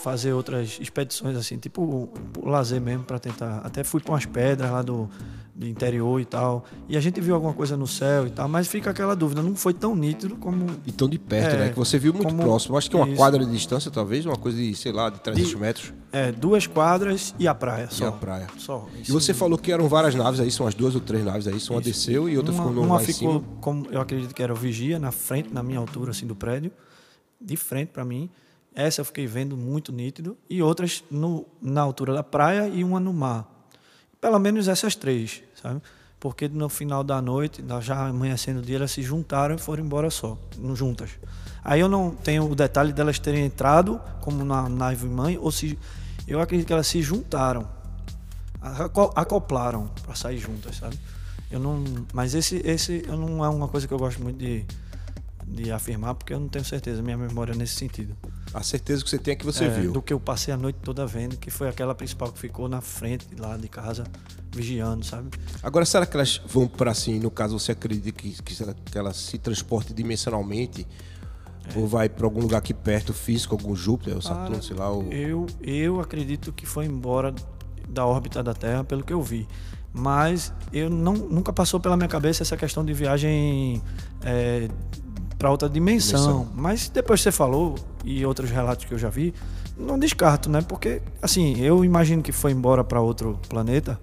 [0.01, 2.09] fazer outras expedições assim, tipo
[2.41, 3.57] lazer mesmo, pra tentar.
[3.65, 5.09] Até fui pra umas pedras lá do,
[5.57, 6.63] do interior e tal.
[6.87, 9.55] E a gente viu alguma coisa no céu e tal, mas fica aquela dúvida, não
[9.55, 10.67] foi tão nítido como.
[10.85, 11.69] E tão de perto, É, né?
[11.69, 12.77] Que você viu muito como- próximo.
[12.77, 13.17] Acho que uma Isso.
[13.17, 15.93] quadra de distância, talvez, uma coisa de, sei lá, de 300 De- metros.
[16.11, 18.05] É, duas quadras e a praia só.
[18.05, 18.47] E a praia.
[18.57, 18.87] Só.
[19.07, 21.53] E você falou que eram várias naves aí, são as duas ou três naves aí.
[21.53, 21.81] Uma Isso.
[21.81, 24.99] desceu e outra uma, ficou no uma ficou como eu acredito que era o vigia
[24.99, 26.71] na frente, na minha altura assim do prédio,
[27.41, 28.29] de frente para mim.
[28.75, 32.99] Essa eu fiquei vendo muito nítido e outras no, na altura da praia e uma
[32.99, 33.56] no mar.
[34.21, 35.81] Pelo menos essas três, sabe?
[36.19, 40.09] Porque no final da noite, já amanhecendo o dia, elas se juntaram e foram embora
[40.09, 40.37] só,
[40.73, 41.11] juntas.
[41.63, 45.77] Aí eu não tenho o detalhe delas terem entrado como na nave mãe ou se
[46.27, 47.67] eu acredito que elas se juntaram
[48.61, 50.97] aco- acoplaram para sair juntas, sabe?
[51.51, 54.65] Eu não, mas esse esse eu não é uma coisa que eu gosto muito de,
[55.47, 58.15] de afirmar porque eu não tenho certeza, minha memória é nesse sentido.
[58.53, 59.93] A certeza que você tem é que você É, viu.
[59.93, 62.81] Do que eu passei a noite toda vendo, que foi aquela principal que ficou na
[62.81, 64.03] frente lá de casa
[64.53, 65.29] vigiando, sabe?
[65.63, 69.15] Agora, será que elas vão para assim, no caso você acredita que, que, que elas
[69.15, 70.85] se transportem dimensionalmente?
[71.73, 71.79] É.
[71.79, 74.89] Ou vai para algum lugar aqui perto, físico, algum Júpiter, ou Saturno, sei lá.
[74.89, 75.03] Ou...
[75.11, 77.33] Eu, eu acredito que foi embora
[77.87, 79.47] da órbita da Terra, pelo que eu vi.
[79.93, 83.81] Mas eu não, nunca passou pela minha cabeça essa questão de viagem
[85.37, 86.19] para outra dimensão.
[86.19, 86.51] Dimensão.
[86.55, 89.33] Mas depois que você falou, e outros relatos que eu já vi,
[89.77, 90.61] não descarto, né?
[90.61, 93.99] Porque, assim, eu imagino que foi embora para outro planeta.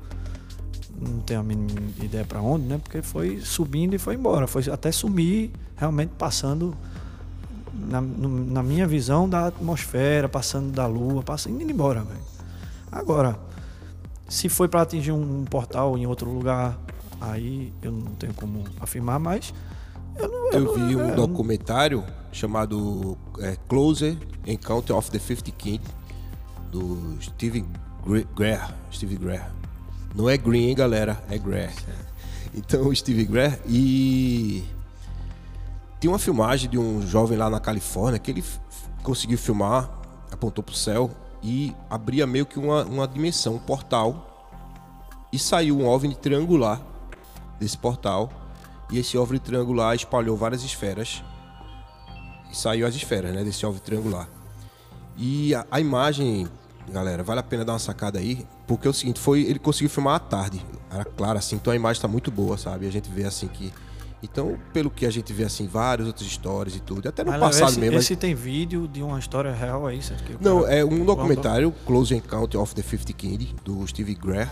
[0.96, 2.78] Não tenho a mínima ideia para onde, né?
[2.78, 4.46] Porque foi subindo e foi embora.
[4.46, 6.76] Foi até sumir, realmente passando
[7.72, 12.20] na, na minha visão da atmosfera, passando da lua, passando indo embora, velho.
[12.92, 13.36] Agora,
[14.28, 16.78] se foi para atingir um portal em outro lugar,
[17.20, 19.52] aí eu não tenho como afirmar, mas
[20.18, 20.50] eu não.
[20.52, 25.80] Eu não- vi um é, documentário chamado é, Closer Encounter of the Fifth King,
[26.70, 27.64] do Steve
[28.06, 28.74] Gre- Greer.
[28.92, 29.44] Steve Greer.
[30.14, 31.22] Não é Green, hein, galera?
[31.28, 31.72] É Greer.
[32.54, 33.58] Então, o Steve Greer.
[33.66, 34.64] E
[35.98, 38.44] tem uma filmagem de um jovem lá na Califórnia que ele
[39.02, 39.90] conseguiu filmar,
[40.30, 41.10] apontou pro céu
[41.42, 44.30] e abria meio que uma, uma dimensão, um portal.
[45.32, 46.80] e saiu um OVNI triangular
[47.58, 48.30] desse portal.
[48.90, 51.22] E esse OVNI triangular espalhou várias esferas.
[52.50, 53.42] E saiu as esferas, né?
[53.42, 54.28] Desse OVNI triangular.
[55.16, 56.46] E a, a imagem,
[56.90, 58.46] galera, vale a pena dar uma sacada aí.
[58.66, 60.64] Porque é o seguinte, foi, ele conseguiu filmar à tarde.
[60.90, 62.86] Era claro, assim, então a imagem tá muito boa, sabe?
[62.86, 63.72] A gente vê assim que.
[64.22, 67.06] Então, pelo que a gente vê assim, várias outras histórias e tudo.
[67.06, 67.98] Até no Mas, passado esse, mesmo.
[67.98, 70.24] esse tem vídeo de uma história real aí, certo?
[70.24, 74.14] Que o Não, cara- é um documentário, Close Encounter of the Fifth Kind, do Steve
[74.14, 74.48] Greer.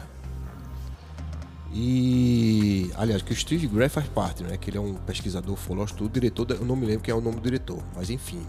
[1.74, 4.56] E, aliás, que o Steve Greer faz parte, né?
[4.58, 5.56] Que ele é um pesquisador
[5.96, 8.42] tudo, diretor, eu não me lembro quem é o nome do diretor, mas enfim.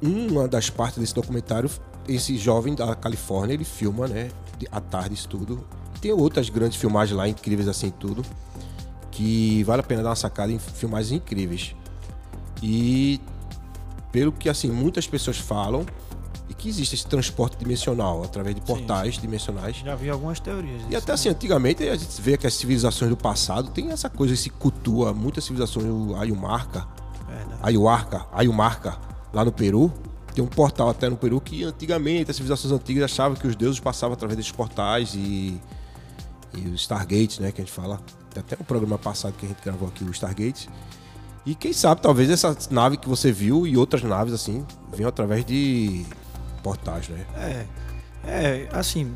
[0.00, 1.70] Uma das partes desse documentário,
[2.08, 4.30] esse jovem da Califórnia, ele filma, né?
[4.72, 5.62] À tarde isso tudo.
[6.00, 8.24] Tem outras grandes filmagens lá, incríveis assim, tudo.
[9.10, 11.74] Que vale a pena dar uma sacada em filmagens incríveis.
[12.62, 13.20] E
[14.10, 15.84] pelo que assim muitas pessoas falam
[16.58, 20.82] que existe esse transporte dimensional através de portais dimensionais Já vi algumas teorias.
[20.82, 21.14] e disso, até né?
[21.14, 25.14] assim antigamente a gente vê que as civilizações do passado tem essa coisa esse cultua
[25.14, 26.86] muitas civilizações o Ayumarca
[27.26, 27.60] Verdade.
[27.62, 28.98] Ayuarca Ayumarca
[29.32, 29.92] lá no Peru
[30.34, 33.80] tem um portal até no Peru que antigamente as civilizações antigas achavam que os deuses
[33.80, 35.60] passavam através desses portais e
[36.54, 38.00] e os Stargates, né, que a gente fala.
[38.30, 40.68] Tem até um programa passado que a gente gravou aqui, o Stargate.
[41.46, 45.44] E quem sabe, talvez essa nave que você viu e outras naves assim, venham através
[45.44, 46.04] de
[46.58, 47.26] portais, né?
[47.36, 47.66] É,
[48.24, 49.14] é, assim,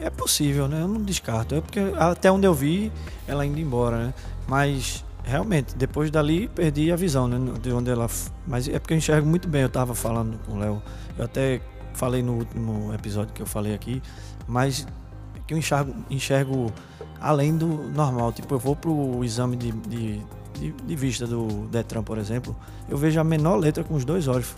[0.00, 0.82] é possível, né?
[0.82, 1.54] Eu não descarto.
[1.54, 2.92] É porque até onde eu vi,
[3.26, 4.14] ela indo embora, né?
[4.46, 7.38] Mas realmente, depois dali perdi a visão, né?
[7.60, 8.08] De onde ela.
[8.46, 9.62] Mas é porque eu enxergo muito bem.
[9.62, 10.82] Eu tava falando com o Léo.
[11.16, 11.60] Eu até
[11.98, 14.00] falei no último episódio que eu falei aqui,
[14.46, 14.86] mas
[15.34, 16.72] é que eu enxergo, enxergo
[17.20, 18.32] além do normal.
[18.32, 20.22] Tipo, eu vou pro exame de, de,
[20.54, 22.56] de, de vista do Detran, por exemplo,
[22.88, 24.54] eu vejo a menor letra com os dois olhos,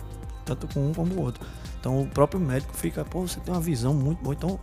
[0.55, 1.45] tanto com um como o outro.
[1.79, 4.35] Então o próprio médico fica, pô, você tem uma visão muito boa.
[4.35, 4.59] Então,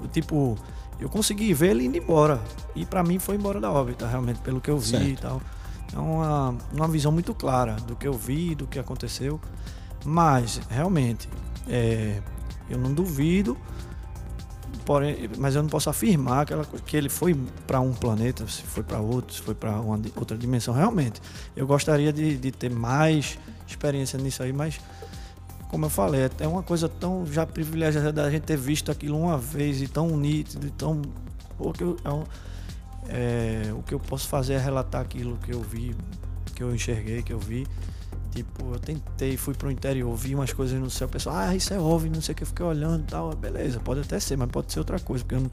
[0.00, 0.58] eu, tipo,
[0.98, 2.40] eu consegui ver ele indo embora.
[2.74, 5.06] E pra mim foi embora da órbita, realmente, pelo que eu vi Certo.
[5.06, 5.42] e tal.
[5.92, 9.40] É uma, uma visão muito clara do que eu vi, do que aconteceu.
[10.04, 11.28] Mas, realmente,
[11.68, 12.22] é,
[12.68, 13.56] eu não duvido,
[14.84, 17.34] porém, mas eu não posso afirmar aquela que ele foi
[17.66, 20.72] para um planeta, se foi para outro, se foi para outra dimensão.
[20.72, 21.20] Realmente,
[21.56, 24.80] eu gostaria de, de ter mais experiência nisso aí, mas
[25.70, 29.38] como eu falei, é uma coisa tão já privilegiada da gente ter visto aquilo uma
[29.38, 31.00] vez e tão nítido e tão.
[31.56, 32.08] O que eu, é
[33.08, 35.94] é, o que eu posso fazer é relatar aquilo que eu vi,
[36.56, 37.68] que eu enxerguei, que eu vi.
[38.32, 41.72] Tipo, eu tentei, fui pro interior, vi umas coisas no céu, o pessoal, ah, isso
[41.72, 44.36] é OVNI, não sei o que, eu fiquei olhando e tal, beleza, pode até ser,
[44.36, 45.50] mas pode ser outra coisa, porque não,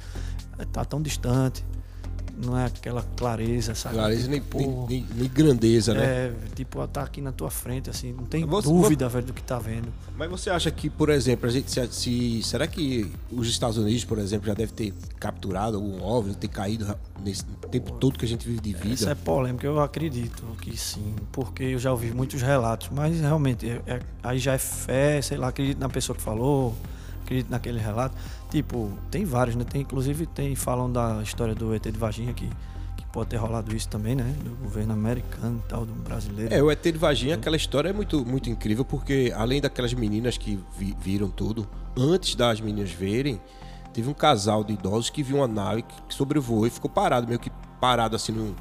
[0.72, 1.66] tá tão distante,
[2.38, 3.96] não é aquela clareza, sabe?
[3.96, 6.04] Clareza nem, Tipo, nem, nem- nem grandeza, né?
[6.04, 9.42] é, tipo, tá aqui na tua frente, assim, não tem Você- dúvida, velho, do que
[9.42, 9.88] tá vendo.
[10.16, 14.04] Mas você acha que, por exemplo, a gente se, se- será que os Estados Unidos,
[14.06, 18.28] por exemplo, já deve ter capturado algum OVNI, ter caído nesse tempo todo que a
[18.28, 18.94] gente vive de vida?
[18.94, 23.68] Isso é polêmica, eu acredito que sim, porque eu já ouvi muitos relatos, mas realmente
[23.68, 26.76] é- é- aí já é fé, sei lá, acredito na pessoa que falou,
[27.24, 28.16] acredito naquele relato.
[28.50, 29.64] Tipo, tem vários, né?
[29.64, 32.48] Tem, inclusive tem, falam da história do ET de Varginha que,
[32.96, 34.24] que pode ter rolado isso também, né?
[34.44, 36.54] Do governo americano e tal, do brasileiro.
[36.54, 40.38] É, o ET de Varginha, aquela história é muito, muito incrível, porque além daquelas meninas
[40.38, 43.42] que vi- viram tudo, antes das meninas verem,
[43.94, 47.28] teve um casal de idosos que viu uma nave que que sobrevoou e ficou parado,
[47.28, 48.56] meio que parado assim no,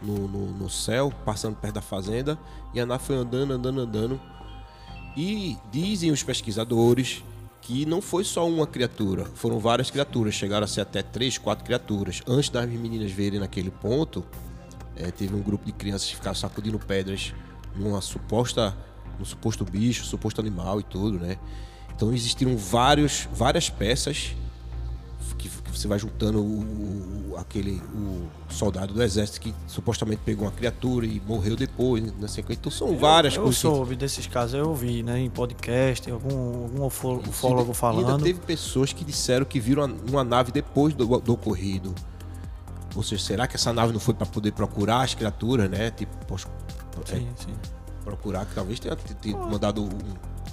[0.00, 2.38] no, no- no céu, passando perto da fazenda,
[2.72, 4.20] e a nave foi andando, andando, andando.
[5.16, 7.24] E dizem os pesquisadores
[7.64, 11.64] que não foi só uma criatura, foram várias criaturas, chegaram a ser até três, quatro
[11.64, 12.22] criaturas.
[12.28, 14.22] Antes das meninas verem naquele ponto,
[14.94, 17.32] é, teve um grupo de crianças que ficaram sacudindo pedras
[17.74, 18.76] numa suposta,
[19.18, 21.38] num suposto bicho, suposto animal e tudo, né?
[21.96, 24.34] Então existiram vários, várias peças
[25.38, 30.44] que, que você vai juntando o, o- aquele o soldado do exército que supostamente pegou
[30.46, 32.60] uma criatura e morreu depois, na sequência.
[32.60, 33.62] Então são várias eu, eu coisas.
[33.62, 35.18] que- soube desses casos, eu ouvi, né?
[35.20, 37.22] Em podcast, algum, algum ufólogo
[37.62, 38.22] ainda falando.
[38.22, 41.94] teve pessoas que disseram que viram uma, uma nave depois do, do ocorrido.
[42.96, 45.90] Ou seja, será que essa nave não foi para poder procurar as criaturas, né?
[45.90, 46.46] Tipo, poxa,
[47.10, 47.52] é, Sim, sim.
[48.04, 49.88] procurar, que talvez tenha, tenha mandado um,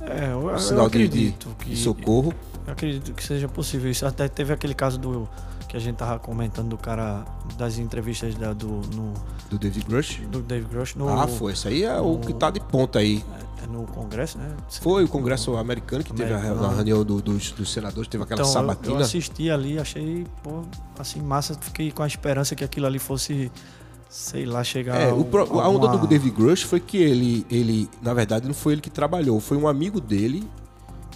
[0.03, 2.33] É, eu, um eu sinal de, de- de que socorro.
[2.65, 4.05] Eu acredito que seja possível isso.
[4.05, 5.27] Até teve aquele caso do
[5.67, 7.23] que a gente tava comentando do cara
[7.57, 9.13] das entrevistas da, do, no,
[9.49, 10.19] Do David Grush.
[10.29, 11.53] do Dave Grosh no, Ah, foi.
[11.53, 13.23] Isso aí é o que tá de ponta aí.
[13.63, 14.49] é, no Congresso, né?
[14.81, 16.39] Foi o Congresso americano que teve a, a
[16.73, 18.99] reunião do- dos, dos senadores, teve aquela Então, eu, eu sabatina.
[19.01, 20.61] assisti ali, achei, pô,
[20.99, 21.53] assim, massa.
[21.59, 23.49] Fiquei com a esperança que aquilo ali fosse,
[24.09, 24.99] sei lá, chegar.
[24.99, 25.25] É, o
[25.61, 28.89] a onda do David Grush foi que ele, ele, na verdade, não foi ele que
[28.89, 30.45] trabalhou, foi um amigo dele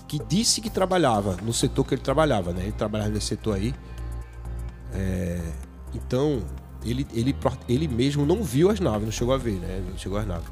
[0.08, 2.63] que disse que trabalhava no setor que ele trabalhava, né?
[2.63, 3.74] Ele trabalhava nesse setor aí.
[4.94, 5.41] É,
[5.94, 6.41] então,
[6.84, 7.36] ele, ele,
[7.68, 9.84] ele mesmo não viu as naves, não chegou a ver, né?
[9.89, 10.48] Não chegou às naves.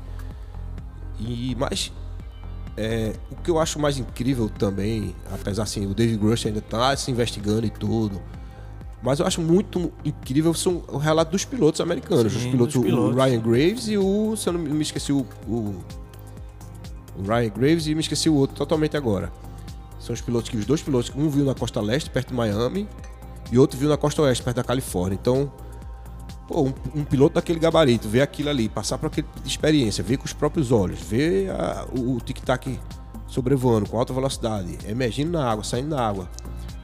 [1.19, 1.91] E, mas
[2.75, 6.95] é, o que eu acho mais incrível também, apesar assim, o David Grush ainda está
[6.95, 8.19] se investigando e tudo.
[9.01, 12.31] Mas eu acho muito incrível são o relato dos pilotos americanos.
[12.31, 13.15] Sim, os pilotos, pilotos.
[13.15, 14.35] o Ryan Graves e o.
[14.37, 15.75] Se eu não me esqueci o, o.
[17.17, 19.31] o Ryan Graves e me esqueci o outro totalmente agora.
[20.03, 22.87] São os pilotos que os dois pilotos, um viu na costa leste, perto de Miami,
[23.49, 25.17] e outro viu na costa oeste, perto da Califórnia.
[25.19, 25.49] Então,
[26.45, 30.25] pô, um, um piloto daquele gabarito, ver aquilo ali, passar por aquela experiência, ver com
[30.25, 32.77] os próprios olhos, ver a- o, o tic-tac
[33.27, 36.29] sobrevoando com alta velocidade, emergindo na água, saindo da água.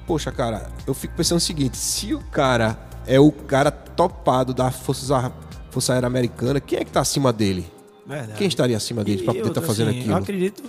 [0.08, 4.72] Poxa, cara, eu fico pensando o seguinte: se o cara é o cara topado da
[4.72, 5.32] Força,
[5.72, 7.70] Força Aérea Americana, quem é que tá acima dele?
[8.08, 8.38] Verdade.
[8.38, 10.14] Quem estaria acima dele pra E poder estar outra, fazendo assim, aquilo?
[10.14, 10.64] Eu acredito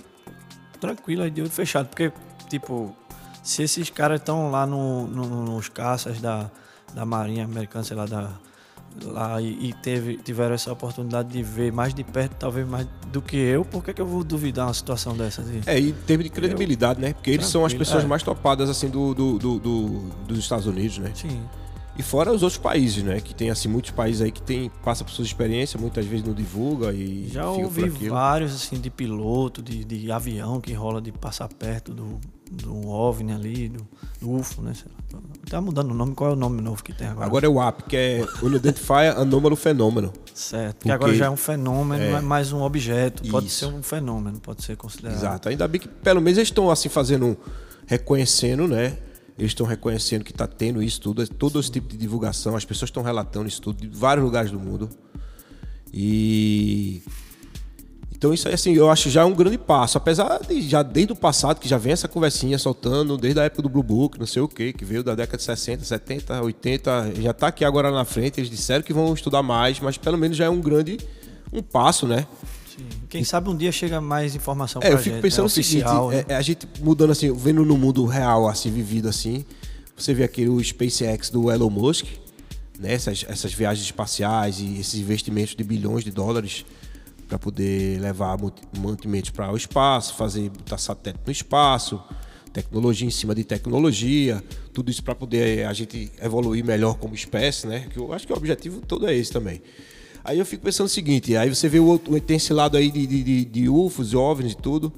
[0.79, 2.11] tranquilo aí de olho fechado, porque,
[2.51, 2.95] tipo,
[3.41, 6.49] se esses caras estão lá no, no- nos caças da,
[6.93, 8.29] da Marinha Americana, sei lá, da,
[9.03, 13.21] lá e, e teve, tiveram essa oportunidade de ver mais de perto, talvez mais do
[13.21, 15.41] que eu, por que, que eu vou duvidar uma situação dessa?
[15.41, 15.61] De...
[15.65, 17.13] É, e termos de credibilidade, né?
[17.13, 18.07] Porque eles são as pessoas é.
[18.07, 21.11] mais topadas, assim, do, do, do- do- dos Estados Unidos, né?
[21.15, 21.41] Sim.
[21.97, 23.19] E fora os outros países, né?
[23.19, 26.33] Que tem, assim, muitos países aí que tem, passa por suas experiências, muitas vezes não
[26.33, 31.47] divulga e Já ouvi vários, assim, de piloto, de, de avião que rola de passar
[31.49, 32.19] perto do,
[32.51, 33.87] do OVNI ali, do,
[34.19, 34.73] do UFO, né?
[35.49, 37.25] Tá mudando o nome, qual é o nome novo que tem agora?
[37.25, 40.09] Agora é o AP, que é Unidentified Anomalous Phenomenon.
[40.33, 42.11] Certo, porque Porque- agora já é um fenômeno, É.
[42.11, 43.23] não é mais um objeto.
[43.29, 43.59] Pode Isso.
[43.67, 45.17] ser um fenômeno, pode ser considerado.
[45.17, 45.49] Exato.
[45.49, 47.37] Ainda bem que pelo menos eles estão assim fazendo,
[47.87, 48.97] reconhecendo, né?
[49.37, 52.89] Eles estão reconhecendo que está tendo isso tudo, todo esse tipo de divulgação, as pessoas
[52.89, 54.89] estão relatando isso tudo de vários lugares do mundo.
[55.93, 57.01] E
[58.21, 61.15] então isso aí assim, eu acho já um grande passo, apesar de já desde o
[61.15, 64.43] passado que já vem essa conversinha soltando, desde a época do Blue Book, não sei
[64.43, 68.05] o que, que veio da década de 60, 70, 80, já tá aqui agora na
[68.05, 70.99] frente, eles disseram que vão estudar mais, mas pelo menos já é um grande
[71.51, 72.27] um passo, né?
[72.69, 72.85] Sim.
[73.09, 75.47] Quem sabe um dia chega mais informação É, pra eu fico gente, pensando né?
[75.47, 76.25] o seguinte, Oficial, é, né?
[76.27, 79.43] é a gente mudando assim, vendo no mundo real, assim, vivido assim,
[79.97, 82.05] você vê aquele o SpaceX do Elon Musk,
[82.77, 86.63] né, essas, essas viagens espaciais e esses investimentos de bilhões de dólares
[87.31, 92.03] para poder levar manti- mantimentos para o espaço, fazer botar satélite no espaço,
[92.51, 97.67] tecnologia em cima de tecnologia, tudo isso para poder a gente evoluir melhor como espécie,
[97.67, 97.87] né?
[97.89, 99.61] Que eu acho que o objetivo todo é esse também.
[100.25, 103.07] Aí eu fico pensando o seguinte, aí você vê o tem esse lado aí de,
[103.07, 104.91] de, de, de UFOs, OVNIs e tudo,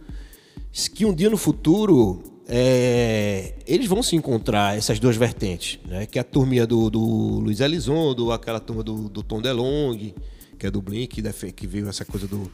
[0.92, 6.08] que um dia no futuro é, eles vão se encontrar, essas duas vertentes, né?
[6.08, 10.16] Que é a turminha do, do Luiz Elizondo, aquela turma do, do Tom DeLonge,
[10.64, 11.22] que é do Blink,
[11.52, 12.50] que veio essa coisa do,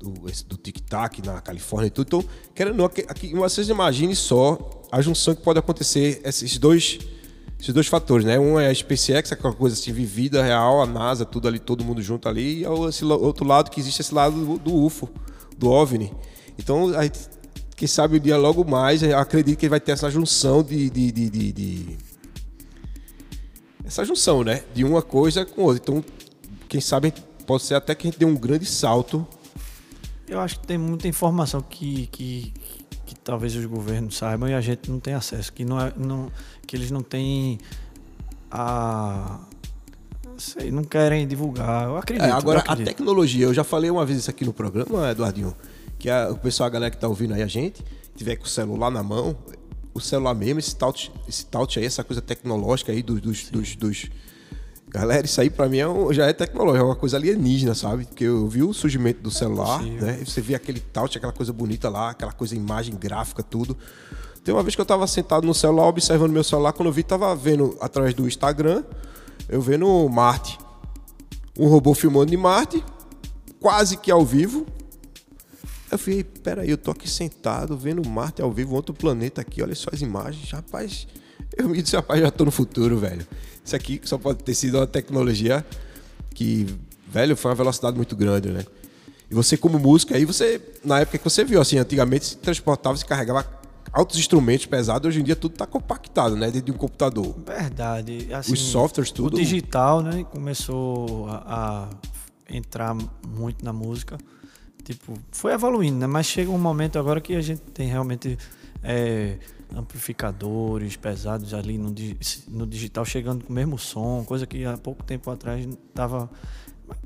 [0.00, 0.10] do,
[0.48, 2.06] do tic-tac na Califórnia e tudo.
[2.08, 6.98] Então, querendo aqui, vocês imaginem só a junção que pode acontecer, esses dois,
[7.60, 8.40] esses dois fatores, né?
[8.40, 12.02] Um é a SpaceX, aquela coisa assim, vivida, real, a NASA, tudo ali, todo mundo
[12.02, 15.08] junto ali, e é esse outro lado que existe esse lado do, do UFO,
[15.56, 16.12] do OVNI.
[16.58, 17.20] Então, a gente,
[17.76, 21.52] quem sabe o dia logo mais, acredito que vai ter essa junção de- de- de-
[21.52, 21.96] de-
[23.84, 24.64] essa junção, né?
[24.74, 25.80] De uma coisa com outra.
[25.80, 26.04] Então,
[26.68, 27.14] quem sabe
[27.48, 29.26] pode ser até que a gente dê um grande salto.
[30.28, 32.52] Eu acho que tem muita informação que, que,
[33.06, 36.30] que talvez os governos saibam e a gente não tem acesso, que, não é, não,
[36.66, 37.58] que eles não têm
[38.50, 39.40] a.
[40.24, 41.84] não Sei, não querem divulgar.
[41.88, 42.26] Eu acredito.
[42.26, 42.86] É, agora, eu a acredito.
[42.86, 45.54] tecnologia, eu já falei uma vez isso aqui no programa, Eduardinho,
[45.98, 47.82] que a- o pessoal, a galera que tá ouvindo aí a gente,
[48.14, 49.36] tiver com o celular na mão,
[49.94, 53.20] o celular mesmo, esse touch, esse touch aí, essa coisa tecnológica aí dos.
[53.20, 54.06] dos, dos, dos-
[54.90, 58.06] Galera, isso aí pra mim é um- já é tecnológico, é uma coisa alienígena, sabe?
[58.06, 60.06] Porque eu vi o surgimento do celular, possível.
[60.06, 60.22] né?
[60.24, 63.76] Você vê aquele touch, aquela coisa bonita lá, aquela coisa, imagem gráfica, tudo.
[64.42, 67.02] Tem uma vez que eu tava sentado no celular, observando meu celular, quando eu vi,
[67.02, 68.82] tava vendo através do Instagram,
[69.48, 70.58] eu vendo Marte.
[71.58, 72.82] Um robô filmando de Marte,
[73.60, 74.64] quase que ao vivo.
[75.90, 79.74] Eu falei, peraí, eu tô aqui sentado, vendo Marte ao vivo, outro planeta aqui, olha
[79.74, 80.50] só as imagens.
[80.50, 81.06] Rapaz,
[81.56, 83.26] eu me disse, rapaz, já tô no futuro, velho.
[83.68, 85.64] Isso aqui só pode ter sido uma tecnologia
[86.34, 86.66] que,
[87.06, 88.64] velho, foi uma velocidade muito grande, né?
[89.30, 92.96] E você, como músico, aí você, na época que você viu, assim, antigamente se transportava,
[92.96, 93.46] se carregava
[93.92, 96.46] altos instrumentos pesados, hoje em dia tudo tá compactado, né?
[96.46, 97.36] Dentro de um computador.
[97.46, 98.32] Verdade.
[98.32, 99.34] Assim, Os softwares, tudo.
[99.34, 101.90] O digital, né, começou a,
[102.48, 104.16] a entrar muito na música.
[104.82, 106.06] Tipo, foi evoluindo, né?
[106.06, 108.38] Mas chega um momento agora que a gente tem realmente
[108.82, 109.36] é,
[109.74, 111.94] amplificadores pesados ali no,
[112.48, 116.30] no digital chegando com o mesmo som, coisa que há pouco tempo atrás tava.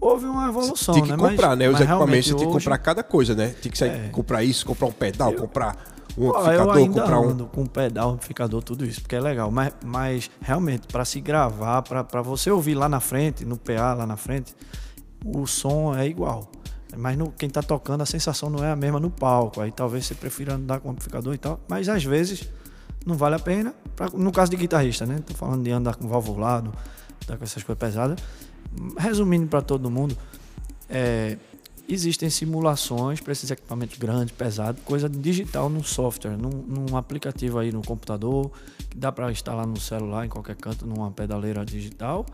[0.00, 1.16] Houve uma evolução, Tinha que né?
[1.16, 1.68] comprar, Mas- né?
[1.68, 3.54] Os equipamentos, você tinha que comprar cada coisa, né?
[3.60, 4.08] Tinha que sair, É.
[4.10, 5.76] comprar isso, comprar um pedal, comprar
[6.16, 7.38] um Pô, eu amplificador, ainda comprar um.
[7.48, 9.50] com pedal, amplificador, tudo isso, porque é legal.
[9.50, 14.06] Mas, mas realmente, para se gravar, para você ouvir lá na frente, no PA lá
[14.06, 14.54] na frente,
[15.24, 16.48] o som é igual.
[16.96, 19.60] Mas no, quem tá tocando, a sensação não é a mesma no palco.
[19.60, 21.60] Aí talvez você prefira andar com amplificador e tal.
[21.68, 22.48] Mas às vezes
[23.06, 23.74] não vale a pena.
[23.96, 25.18] Pra- no caso de guitarrista, né?
[25.26, 26.72] Tô falando de andar com valvulado,
[27.24, 28.18] andar com essas coisas pesadas.
[28.98, 30.16] Resumindo para todo mundo,
[30.88, 31.36] é,
[31.88, 37.72] existem simulações para esses equipamentos grandes, pesados, coisa digital num software, num, num aplicativo aí
[37.72, 38.50] no computador,
[38.88, 42.24] que dá para instalar no celular, em qualquer canto, numa pedaleira digital,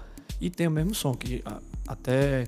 [0.40, 1.42] e tem o mesmo som, que
[1.86, 2.46] até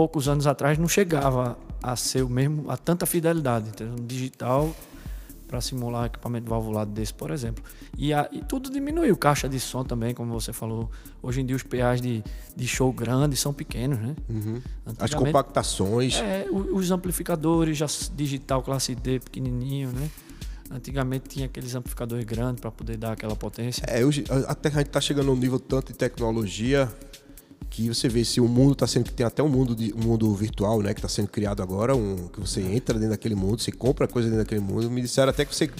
[0.00, 3.96] poucos anos atrás não chegava a ser o mesmo, a tanta fidelidade, entendeu?
[4.00, 4.74] Um digital
[5.46, 7.62] para simular equipamento valvulado desse, por exemplo.
[7.98, 10.90] E, a- e tudo diminuiu, caixa de som também, como você falou.
[11.22, 12.24] Hoje em dia os PAs de,
[12.56, 14.16] de show grande são pequenos, né?
[14.26, 14.62] Uhum.
[14.98, 16.14] As compactações.
[16.18, 17.84] é, os amplificadores já
[18.16, 20.08] digital classe D pequenininho, né?
[20.70, 23.82] Antigamente tinha aqueles amplificadores grandes para poder dar aquela potência.
[23.86, 26.88] É, hoje, a- até que a gente tá chegando a um nível tanto de tecnologia
[27.70, 30.02] que você vê se o mundo tá sendo que tem até um mundo de um
[30.08, 33.60] mundo virtual, né, que tá sendo criado agora, um que você entra dentro daquele mundo,
[33.62, 34.90] você compra coisa dentro daquele mundo.
[34.90, 35.70] Me disseram até que você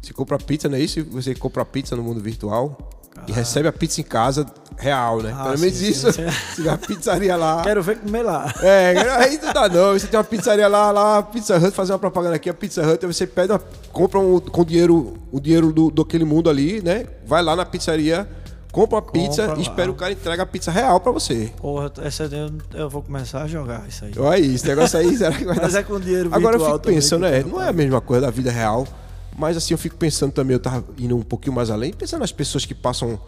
[0.00, 1.04] você compra pizza, não é isso?
[1.06, 2.78] Você compra pizza no mundo virtual
[3.26, 5.34] e recebe a pizza em casa real, né?
[5.36, 6.12] Ah, Pelo menos sim, isso.
[6.12, 6.22] sim,
[6.54, 6.68] sim.
[6.68, 7.62] A pizzaria lá.
[7.62, 8.52] Quero ver comer lá.
[8.62, 9.94] É, aí não dá não.
[9.94, 13.04] Você tem uma pizzaria lá, lá, Pizza Hut, fazer uma propaganda aqui, a Pizza Hut,
[13.04, 13.58] aí você pede uma,
[13.92, 17.06] compra um, com dinheiro, o dinheiro do, daquele mundo ali, né?
[17.26, 18.28] Vai lá na pizzaria,
[18.76, 19.56] compra uma pizza lá.
[19.56, 21.50] e espera o cara entrega a pizza real pra você.
[21.56, 24.12] Porra, essa eu, eu vou começar a jogar isso aí.
[24.18, 26.64] Olha isso, esse negócio aí, será que vai Mas dar é com dinheiro Agora eu
[26.64, 28.86] fico pensando, é, tá não é a mesma coisa da vida real,
[29.34, 32.32] mas assim, eu fico pensando também, eu tava indo um pouquinho mais além, pensando nas
[32.32, 33.18] pessoas que passam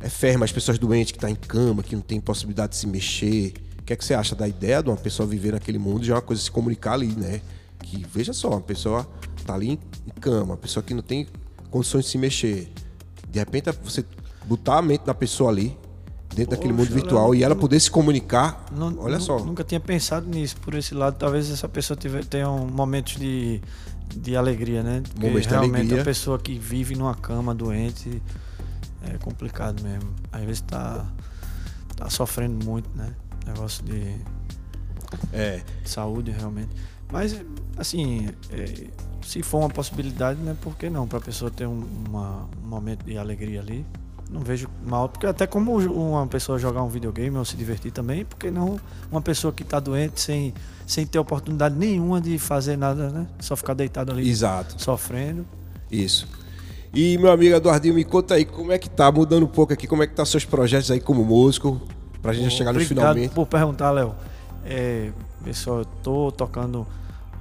[0.00, 2.86] é, fermas, as pessoas doentes que estão em cama, que não tem possibilidade de se
[2.86, 3.52] mexer.
[3.78, 6.02] O que é que você acha da ideia de uma pessoa viver naquele mundo?
[6.02, 7.42] Já é uma coisa se comunicar ali, né?
[7.82, 9.06] Que, veja só, uma pessoa
[9.44, 9.72] tá ali
[10.06, 11.26] em cama, uma pessoa que não tem
[11.70, 12.72] condições de se mexer.
[13.28, 14.04] De repente, você
[14.44, 15.76] botar a mente da pessoa ali,
[16.34, 19.38] dentro daquele mundo Poxa, virtual, e ela poder se comunicar, Não- olha só.
[19.38, 21.16] Nunca tinha pensado nisso por esse lado.
[21.18, 23.60] Talvez essa pessoa tiver, tenha um momentos de,
[24.16, 25.02] de alegria, né?
[25.02, 26.02] Porque Momentos de realmente alegria.
[26.02, 28.22] a pessoa que vive numa cama doente
[29.02, 30.10] é complicado mesmo.
[30.32, 31.04] Às vezes tá,
[31.96, 33.12] tá sofrendo muito, né?
[33.46, 34.16] Negócio de
[35.32, 35.60] É.
[35.84, 36.70] saúde realmente.
[37.10, 37.38] Mas,
[37.76, 38.86] assim, é,
[39.22, 40.56] se for uma possibilidade, né?
[40.62, 41.06] Por que não?
[41.06, 43.84] Pra pessoa ter um, uma- um momento de alegria ali.
[44.32, 48.24] Não vejo mal, porque até como uma pessoa jogar um videogame ou se divertir também,
[48.24, 48.80] porque não
[49.10, 50.54] uma pessoa que tá doente sem,
[50.86, 53.26] sem ter oportunidade nenhuma de fazer nada, né?
[53.40, 54.82] Só ficar deitado ali Exato.
[54.82, 55.44] sofrendo.
[55.90, 56.26] Isso.
[56.94, 59.86] E meu amigo Eduardinho, me conta aí como é que tá, mudando um pouco aqui,
[59.86, 61.80] como é que tá seus projetos aí como músico,
[62.22, 63.34] pra gente já chegar no finalmente.
[63.34, 64.14] por perguntar, Léo.
[64.64, 65.10] É,
[65.44, 66.86] pessoal, eu tô tocando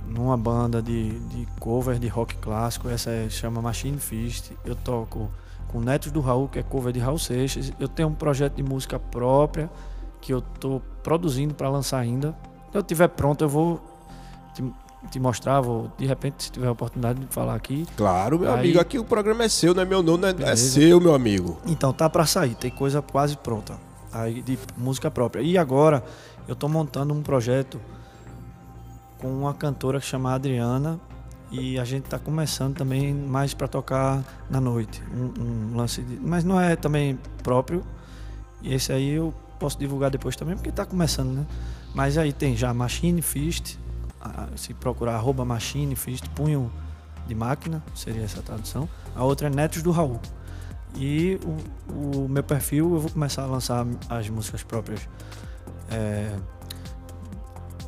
[0.08, 4.52] numa banda de, de cover de rock clássico, essa é, chama Machine Fist.
[4.66, 5.30] Eu toco
[5.72, 7.72] com Netos do Raul, que é cover de Raul Seixas.
[7.80, 9.70] Eu tenho um projeto de música própria
[10.20, 12.36] que eu tô produzindo para lançar ainda.
[12.66, 13.82] Quando eu tiver pronto, eu vou
[14.54, 14.64] te,
[15.10, 17.86] te mostrar, vou de repente, se tiver a oportunidade de falar aqui.
[17.96, 20.36] Claro, meu Aí- amigo, aqui o programa é seu, não é meu não, não é,
[20.52, 21.60] é seu, meu amigo.
[21.66, 23.76] Então, tá pra sair, tem coisa quase pronta.
[24.14, 25.42] Aí de música própria.
[25.42, 26.04] E agora
[26.48, 27.80] eu tô montando um projeto
[29.20, 31.00] com uma cantora que chama Adriana
[31.52, 35.04] e a gente tá começando também mais para tocar na noite.
[35.14, 37.84] Um, um lance de, mas não é também próprio.
[38.62, 41.46] E esse aí eu posso divulgar depois também, porque tá começando, né?
[41.94, 43.78] Mas aí tem já Machine Fist,
[44.56, 46.72] se procurar arroba Machine Fist, punho
[47.28, 48.88] de máquina, seria essa a tradução.
[49.16, 50.20] A outra é Netos do Raul.
[50.96, 51.40] E
[51.90, 55.08] o, o meu perfil eu vou começar a lançar as músicas próprias
[55.90, 56.36] é,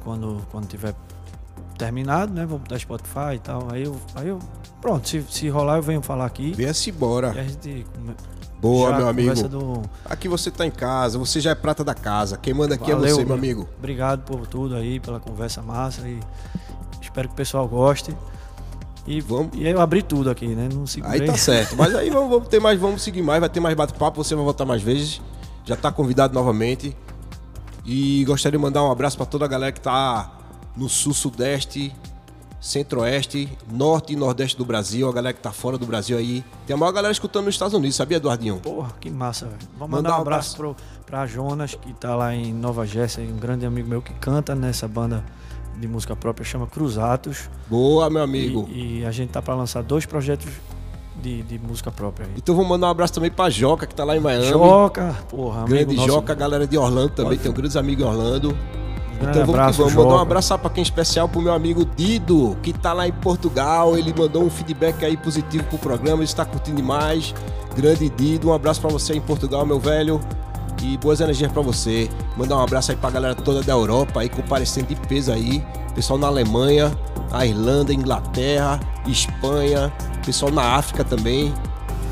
[0.04, 0.94] quando, quando tiver
[1.78, 2.46] terminado, né?
[2.46, 3.68] Vou botar Spotify e tal.
[3.72, 3.96] Aí eu.
[4.16, 4.40] Aí eu
[4.82, 6.54] pronto, se, se rolar eu venho falar aqui.
[6.54, 7.30] Venha-se E embora.
[7.32, 8.16] a gente come-
[8.62, 9.48] Boa, já meu amigo.
[9.50, 12.38] do- Aqui você tá em casa, você já é prata da casa.
[12.38, 13.68] Quem manda aqui é Valeu, você, meu amigo.
[13.78, 16.18] Obrigado por tudo aí, pela conversa massa e
[17.02, 18.16] espero que o pessoal goste.
[19.06, 19.50] E, Vamos.
[19.54, 20.70] e eu abri tudo aqui, né?
[20.74, 21.20] Não segurei.
[21.22, 21.76] Aí tá certo.
[21.76, 24.46] Mas aí vamos, vamos ter mais, vamos seguir mais, vai ter mais bate-papo, você vai
[24.46, 25.20] voltar mais vezes.
[25.66, 26.96] Já tá convidado novamente.
[27.86, 30.32] E gostaria de mandar um abraço para toda a galera que tá
[30.76, 31.94] no sul, sudeste,
[32.60, 36.44] centro-oeste, norte e nordeste do Brasil, a galera que tá fora do Brasil aí.
[36.66, 38.58] Tem a maior galera escutando nos Estados Unidos, sabia, Eduardinho?
[38.58, 39.58] Porra, que massa, velho.
[39.78, 43.28] Vou Mandar mandar um um abraço pro, pra Jonas, que tá lá em Nova Jersey,
[43.32, 45.24] um grande amigo meu que canta nessa banda
[45.78, 47.50] de música própria, chama Cruzatos.
[47.68, 48.68] Boa, meu amigo.
[48.72, 50.48] E, e a gente tá pra lançar dois projetos
[51.22, 52.28] de, de música própria.
[52.28, 52.34] aí.
[52.38, 54.48] Então vou mandar um abraço também pra Joca, que tá lá em Miami.
[54.48, 56.08] Joca, porra, Grande nosso.
[56.08, 58.58] Joca, a galera de Orlando também, Pode- tem grandes amigos em Orlando.
[59.14, 60.04] Grande Então vamos abraço, que vamos.
[60.04, 63.98] Mandar um abraço para quem especial pro meu amigo Dido, que tá lá em Portugal.
[63.98, 67.34] Ele mandou um feedback aí positivo pro programa, ele está curtindo demais.
[67.76, 70.20] Grande Dido, um abraço para você em Portugal, meu velho.
[70.82, 72.10] E boas energias para você.
[72.36, 75.66] Mandar um abraço aí pra galera toda da Europa aí, comparecendo de peso aí.
[75.96, 76.92] Pessoal na Alemanha,
[77.32, 79.94] na Irlanda, Inglaterra, Espanha,
[80.26, 81.54] pessoal na África também.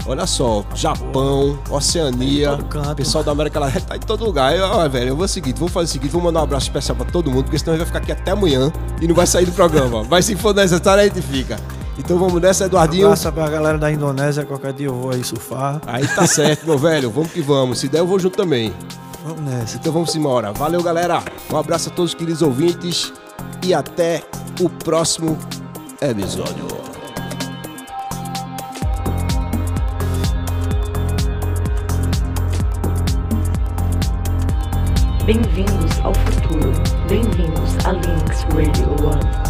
[0.06, 2.58] Olha só, Japão, Oceania,
[2.96, 4.56] pessoal da América Latina, tá em todo lugar.
[4.56, 6.96] Eu, ó, velho, eu vou seguir, vou fazer o seguinte, vou mandar um abraço especial
[6.96, 8.72] pra todo mundo, porque senão a gente vai ficar aqui até amanhã
[9.02, 10.04] e não vai sair do programa.
[10.10, 11.58] Mas se for necessário, a gente fica.
[11.98, 13.06] Então vamos nessa, Eduardinho.
[13.06, 15.80] Abraço pra galera da Indonésia, qualquer dia eu vou aí surfar.
[15.86, 17.80] Aí tá certo, meu velho, vamos que vamos.
[17.80, 18.74] Se der, eu vou junto também.
[19.24, 19.78] Vamos nessa.
[19.78, 20.52] Então vamos embora.
[20.52, 21.22] Valeu, galera.
[21.52, 23.14] Um abraço a todos os queridos ouvintes
[23.64, 24.24] e até
[24.60, 25.38] o próximo
[26.02, 26.91] episódio.
[35.26, 36.72] Bem-vindos ao futuro.
[37.08, 39.41] Bem-vindos a Links Radio One.